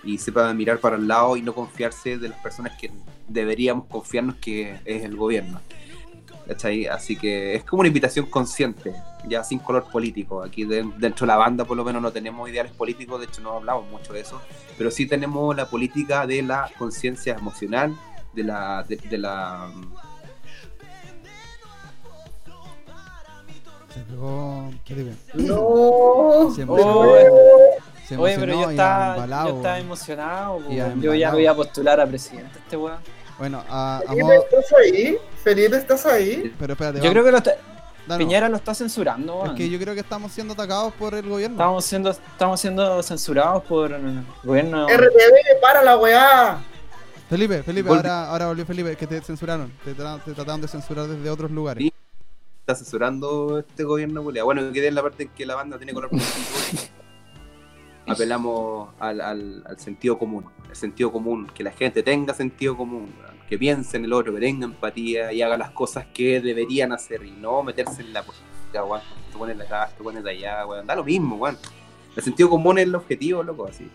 y 0.05 0.19
sepa 0.19 0.53
mirar 0.55 0.79
para 0.79 0.97
el 0.97 1.07
lado 1.09 1.37
y 1.37 1.43
no 1.43 1.55
confiarse 1.55 2.19
de 2.19 2.29
las 2.29 2.39
personas 2.41 2.77
que 2.79 2.91
deberíamos 3.27 3.87
confiarnos 3.87 4.37
que 4.37 4.79
es 4.85 5.05
el 5.05 5.17
gobierno. 5.17 5.61
¿Cachai? 6.47 6.87
Así 6.87 7.15
que 7.15 7.55
es 7.57 7.65
como 7.65 7.81
una 7.81 7.89
invitación 7.89 8.25
consciente, 8.27 8.95
ya 9.29 9.45
sin 9.45 9.59
color 9.59 9.85
político. 9.91 10.43
Aquí 10.43 10.65
de- 10.65 10.91
dentro 10.97 11.27
de 11.27 11.29
la 11.29 11.37
banda 11.37 11.67
por 11.67 11.77
lo 11.77 11.85
menos 11.85 12.01
no 12.01 12.11
tenemos 12.11 12.49
ideales 12.49 12.73
políticos, 12.73 13.21
de 13.21 13.27
hecho 13.27 13.43
no 13.43 13.53
hablamos 13.59 13.91
mucho 13.91 14.15
de 14.15 14.21
eso, 14.21 14.41
pero 14.79 14.91
sí 14.91 15.05
tenemos 15.07 15.55
la 15.55 15.69
política 15.69 16.27
de 16.27 16.41
la 16.43 16.71
conciencia 16.79 17.35
emocional, 17.35 17.95
de 18.33 18.45
la, 18.45 18.83
de, 18.85 18.97
de 18.97 19.19
la 19.19 19.71
Se 23.93 24.01
pegó 24.01 24.71
Felipe. 24.87 25.13
No. 25.35 26.51
Se 26.55 26.65
Oh, 26.65 26.77
pegó. 26.77 27.58
Se 28.09 28.17
Oye, 28.17 28.37
pero 28.39 28.53
yo 28.55 28.71
estaba, 28.71 29.15
embalado, 29.17 29.49
yo 29.51 29.57
estaba 29.57 29.79
emocionado. 29.79 30.61
Yo 30.61 30.71
ya 30.73 30.87
embalado. 30.93 31.33
voy 31.35 31.47
a 31.47 31.55
postular 31.55 32.01
a 32.01 32.07
presidente 32.07 32.59
este 32.59 32.77
weón. 32.77 32.97
Bueno, 33.39 33.63
a, 33.69 33.99
a 33.99 34.01
Felipe, 34.01 34.23
modo- 34.23 34.33
¿estás 34.45 34.65
ahí? 34.83 35.19
Felipe, 35.45 35.77
¿estás 35.77 36.07
ahí? 36.07 36.55
Pero 36.59 36.73
espérate, 36.73 36.99
Yo 36.99 37.03
vamos, 37.05 37.13
creo 37.13 37.25
que 37.25 37.31
lo 37.33 37.37
está- 37.39 37.55
danos. 38.07 38.19
Piñera 38.27 38.49
lo 38.49 38.57
está 38.57 38.75
censurando, 38.75 39.37
Es 39.39 39.43
weón. 39.45 39.57
que 39.57 39.69
yo 39.69 39.79
creo 39.79 39.93
que 39.95 40.01
estamos 40.01 40.33
siendo 40.33 40.55
atacados 40.55 40.95
por 40.95 41.15
el 41.15 41.29
gobierno. 41.29 41.57
Estamos 41.57 41.85
siendo, 41.85 42.11
estamos 42.11 42.61
siendo 42.61 43.03
censurados 43.03 43.63
por 43.65 43.93
el 43.93 44.23
gobierno. 44.43 44.87
RTV, 44.89 45.61
para 45.61 45.83
la 45.85 45.99
weá. 45.99 46.59
Felipe, 47.29 47.63
Felipe, 47.63 47.91
ahora, 47.91 48.31
ahora 48.31 48.47
volvió 48.47 48.65
Felipe, 48.65 48.97
que 48.97 49.07
te 49.07 49.21
censuraron. 49.21 49.71
Te, 49.85 49.95
tra- 49.95 50.19
te 50.25 50.33
trataron 50.33 50.63
de 50.63 50.69
censurar 50.69 51.07
desde 51.07 51.29
otros 51.29 51.51
lugares. 51.51 51.83
Sí. 51.85 51.93
Está 52.61 52.73
asesorando 52.73 53.59
este 53.59 53.85
gobierno. 53.85 54.23
Bueno, 54.23 54.73
quedé 54.73 54.89
en 54.89 54.95
la 54.95 55.03
parte 55.03 55.25
en 55.25 55.29
que 55.29 55.45
la 55.45 55.55
banda 55.55 55.77
tiene 55.77 55.93
color. 55.93 56.09
Apelamos 58.13 58.89
al, 58.99 59.21
al- 59.21 59.65
al 59.67 59.79
sentido 59.79 60.19
común. 60.19 60.45
El 60.69 60.77
sentido 60.77 61.11
común, 61.13 61.47
que 61.55 61.63
la 61.63 61.71
gente 61.73 62.03
tenga 62.03 62.35
sentido 62.35 62.77
común, 62.77 63.13
que 63.49 63.59
piense 63.59 63.97
en 63.97 64.05
el 64.05 64.13
otro, 64.13 64.35
que 64.35 64.41
tenga 64.41 64.65
empatía 64.67 65.33
y 65.33 65.43
haga 65.43 65.57
las 65.57 65.71
cosas 65.71 66.07
que 66.13 66.41
deberían 66.41 66.93
hacer 66.93 67.25
y 67.25 67.31
no 67.33 67.63
meterse 67.63 68.03
en 68.03 68.13
la 68.13 68.23
política, 68.23 68.85
weón. 68.85 69.01
Te 69.33 69.39
pones 69.39 69.57
de 69.59 69.65
acá, 69.65 69.91
te 69.97 70.03
pones 70.03 70.23
de 70.25 70.31
allá, 70.31 70.67
weón. 70.67 70.87
Da 70.87 70.95
lo 70.97 71.05
mismo, 71.05 71.37
weón. 71.37 71.57
El 72.17 72.23
sentido 72.23 72.51
común 72.51 72.79
es 72.79 72.85
el 72.85 72.95
objetivo, 72.95 73.43
loco, 73.43 73.67
así. 73.69 73.89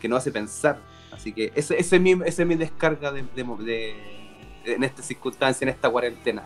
Que 0.00 0.08
no 0.08 0.16
hace 0.16 0.30
pensar. 0.32 0.78
Así 1.12 1.32
que 1.32 1.52
ese, 1.54 1.78
ese, 1.78 1.96
es, 1.96 2.02
mi, 2.02 2.12
ese 2.12 2.42
es 2.42 2.48
mi 2.48 2.54
descarga 2.54 3.12
de, 3.12 3.22
de- 3.34 3.44
de- 3.64 4.74
en 4.74 4.84
esta 4.84 5.02
circunstancia, 5.02 5.64
en 5.64 5.70
esta 5.70 5.88
cuarentena. 5.90 6.42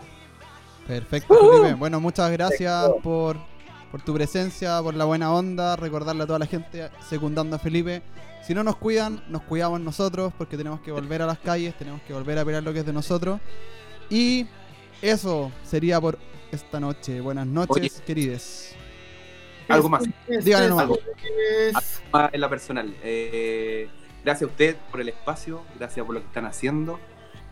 Perfecto, 0.87 1.33
Felipe. 1.35 1.73
Bueno, 1.75 1.99
muchas 1.99 2.31
gracias 2.31 2.89
por, 3.01 3.37
por 3.91 4.01
tu 4.01 4.13
presencia, 4.13 4.81
por 4.81 4.93
la 4.95 5.05
buena 5.05 5.31
onda. 5.33 5.75
Recordarle 5.75 6.23
a 6.23 6.27
toda 6.27 6.39
la 6.39 6.45
gente 6.45 6.89
secundando 7.07 7.55
a 7.55 7.59
Felipe. 7.59 8.01
Si 8.45 8.53
no 8.53 8.63
nos 8.63 8.75
cuidan, 8.75 9.23
nos 9.29 9.41
cuidamos 9.43 9.79
nosotros 9.81 10.31
porque 10.37 10.55
tenemos 10.57 10.81
que 10.81 10.91
volver 10.91 11.21
a 11.21 11.25
las 11.25 11.39
calles, 11.39 11.75
tenemos 11.77 12.01
que 12.03 12.13
volver 12.13 12.37
a 12.37 12.45
pelear 12.45 12.63
lo 12.63 12.73
que 12.73 12.79
es 12.79 12.85
de 12.85 12.93
nosotros. 12.93 13.39
Y 14.09 14.45
eso 15.01 15.51
sería 15.63 15.99
por 15.99 16.19
esta 16.51 16.79
noche. 16.79 17.21
Buenas 17.21 17.47
noches, 17.47 17.93
Oye. 17.95 18.05
querides. 18.05 18.75
Algo 19.67 19.89
más. 19.89 20.03
Dígale 20.27 20.67
nomás. 20.69 20.89
Es- 21.69 22.01
más 22.11 22.33
en 22.33 22.39
la 22.41 22.49
personal. 22.49 22.95
Eh, 23.03 23.89
gracias 24.23 24.47
a 24.47 24.51
usted 24.51 24.75
por 24.91 25.01
el 25.01 25.09
espacio, 25.09 25.63
gracias 25.79 26.05
por 26.05 26.13
lo 26.13 26.21
que 26.21 26.27
están 26.27 26.45
haciendo. 26.45 26.99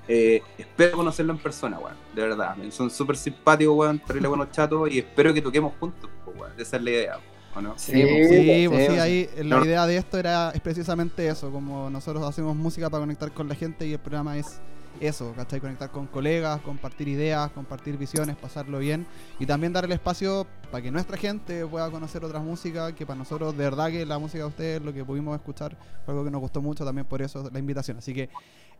Eh, 0.07 0.41
espero 0.57 0.97
conocerlo 0.97 1.33
en 1.33 1.39
persona, 1.39 1.79
weón, 1.79 1.95
de 2.13 2.21
verdad. 2.21 2.55
Son 2.71 2.89
súper 2.89 3.15
simpáticos, 3.15 3.75
weón, 3.75 3.99
terrible 3.99 4.27
buenos 4.29 4.51
chatos 4.51 4.89
y 4.91 4.99
espero 4.99 5.33
que 5.33 5.41
toquemos 5.41 5.73
juntos, 5.79 6.09
pues, 6.25 6.37
weón. 6.37 6.51
Esa 6.59 6.77
es 6.77 6.83
la 6.83 6.89
idea, 6.89 7.19
¿o 7.55 7.61
no? 7.61 7.73
Sí, 7.77 7.91
Sí, 7.93 8.67
pues 8.69 8.87
sí, 8.91 8.99
ahí 8.99 9.29
la 9.37 9.57
No. 9.59 9.65
idea 9.65 9.85
de 9.87 9.97
esto 9.97 10.17
era 10.17 10.51
es 10.53 10.61
precisamente 10.61 11.27
eso, 11.27 11.51
como 11.51 11.89
nosotros 11.89 12.23
hacemos 12.23 12.55
música 12.55 12.89
para 12.89 13.01
conectar 13.01 13.31
con 13.31 13.47
la 13.47 13.55
gente 13.55 13.87
y 13.87 13.93
el 13.93 13.99
programa 13.99 14.37
es 14.37 14.59
eso, 14.99 15.33
¿cachai? 15.35 15.59
Conectar 15.59 15.89
con 15.89 16.05
colegas, 16.07 16.61
compartir 16.61 17.07
ideas, 17.07 17.49
compartir 17.51 17.97
visiones, 17.97 18.35
pasarlo 18.35 18.79
bien 18.79 19.07
y 19.39 19.45
también 19.45 19.73
dar 19.73 19.85
el 19.85 19.91
espacio 19.91 20.45
para 20.73 20.81
que 20.81 20.89
nuestra 20.89 21.15
gente 21.17 21.63
pueda 21.67 21.91
conocer 21.91 22.25
otras 22.25 22.41
músicas, 22.41 22.93
que 22.93 23.05
para 23.05 23.19
nosotros 23.19 23.55
de 23.55 23.63
verdad 23.63 23.91
que 23.91 24.03
la 24.07 24.17
música 24.17 24.39
de 24.39 24.49
ustedes, 24.49 24.81
lo 24.81 24.91
que 24.91 25.05
pudimos 25.05 25.35
escuchar, 25.35 25.77
fue 26.03 26.13
algo 26.15 26.25
que 26.25 26.31
nos 26.31 26.41
gustó 26.41 26.63
mucho, 26.63 26.83
también 26.83 27.05
por 27.05 27.21
eso 27.21 27.47
la 27.53 27.59
invitación. 27.59 27.99
Así 27.99 28.11
que 28.11 28.23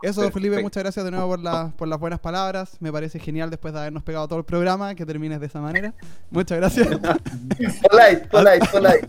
eso, 0.02 0.22
Perfecto. 0.22 0.32
Felipe, 0.40 0.62
muchas 0.64 0.82
gracias 0.82 1.06
de 1.06 1.12
nuevo 1.12 1.28
por, 1.28 1.40
la- 1.40 1.72
por 1.78 1.88
las 1.88 2.00
buenas 2.00 2.20
palabras. 2.20 2.78
Me 2.80 2.92
parece 2.92 3.20
genial 3.20 3.52
después 3.52 3.76
de 3.76 3.80
habernos 3.80 4.02
pegado 4.02 4.28
todo 4.28 4.40
el 4.40 4.44
programa, 4.44 4.96
que 4.96 5.06
termines 5.06 5.40
de 5.40 5.46
esa 5.46 5.62
manera. 5.62 5.94
Muchas 6.32 6.58
gracias. 6.58 6.88
Polite, 6.88 8.28
polite, 8.32 8.68
polite. 8.72 9.08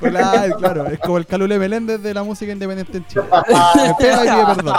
Hola, 0.00 0.54
claro, 0.56 0.86
es 0.86 1.00
como 1.00 1.18
el 1.18 1.26
Calule 1.26 1.58
Meléndez 1.58 2.00
de 2.00 2.14
la 2.14 2.22
música 2.22 2.52
independiente 2.52 2.96
en 2.98 3.06
Chile. 3.08 3.24
Me 3.76 3.94
pega 3.98 4.24
y 4.52 4.54
perdón. 4.54 4.76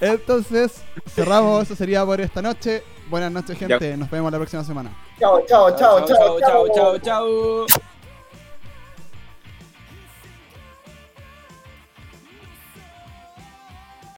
Entonces, 0.00 0.82
cerramos, 1.10 1.64
eso 1.64 1.76
sería 1.76 2.02
por 2.06 2.18
esta 2.20 2.40
noche. 2.40 2.82
Buenas 3.08 3.30
noches, 3.32 3.58
gente. 3.58 3.96
Nos 3.96 4.10
vemos 4.10 4.32
la 4.32 4.38
próxima 4.38 4.64
semana. 4.64 4.90
Chao, 5.18 5.40
chao, 5.46 5.76
chao, 5.76 6.06
chao, 6.06 6.40
chao, 6.40 6.40
chao, 6.40 6.98
chao, 6.98 6.98
chao. 6.98 7.66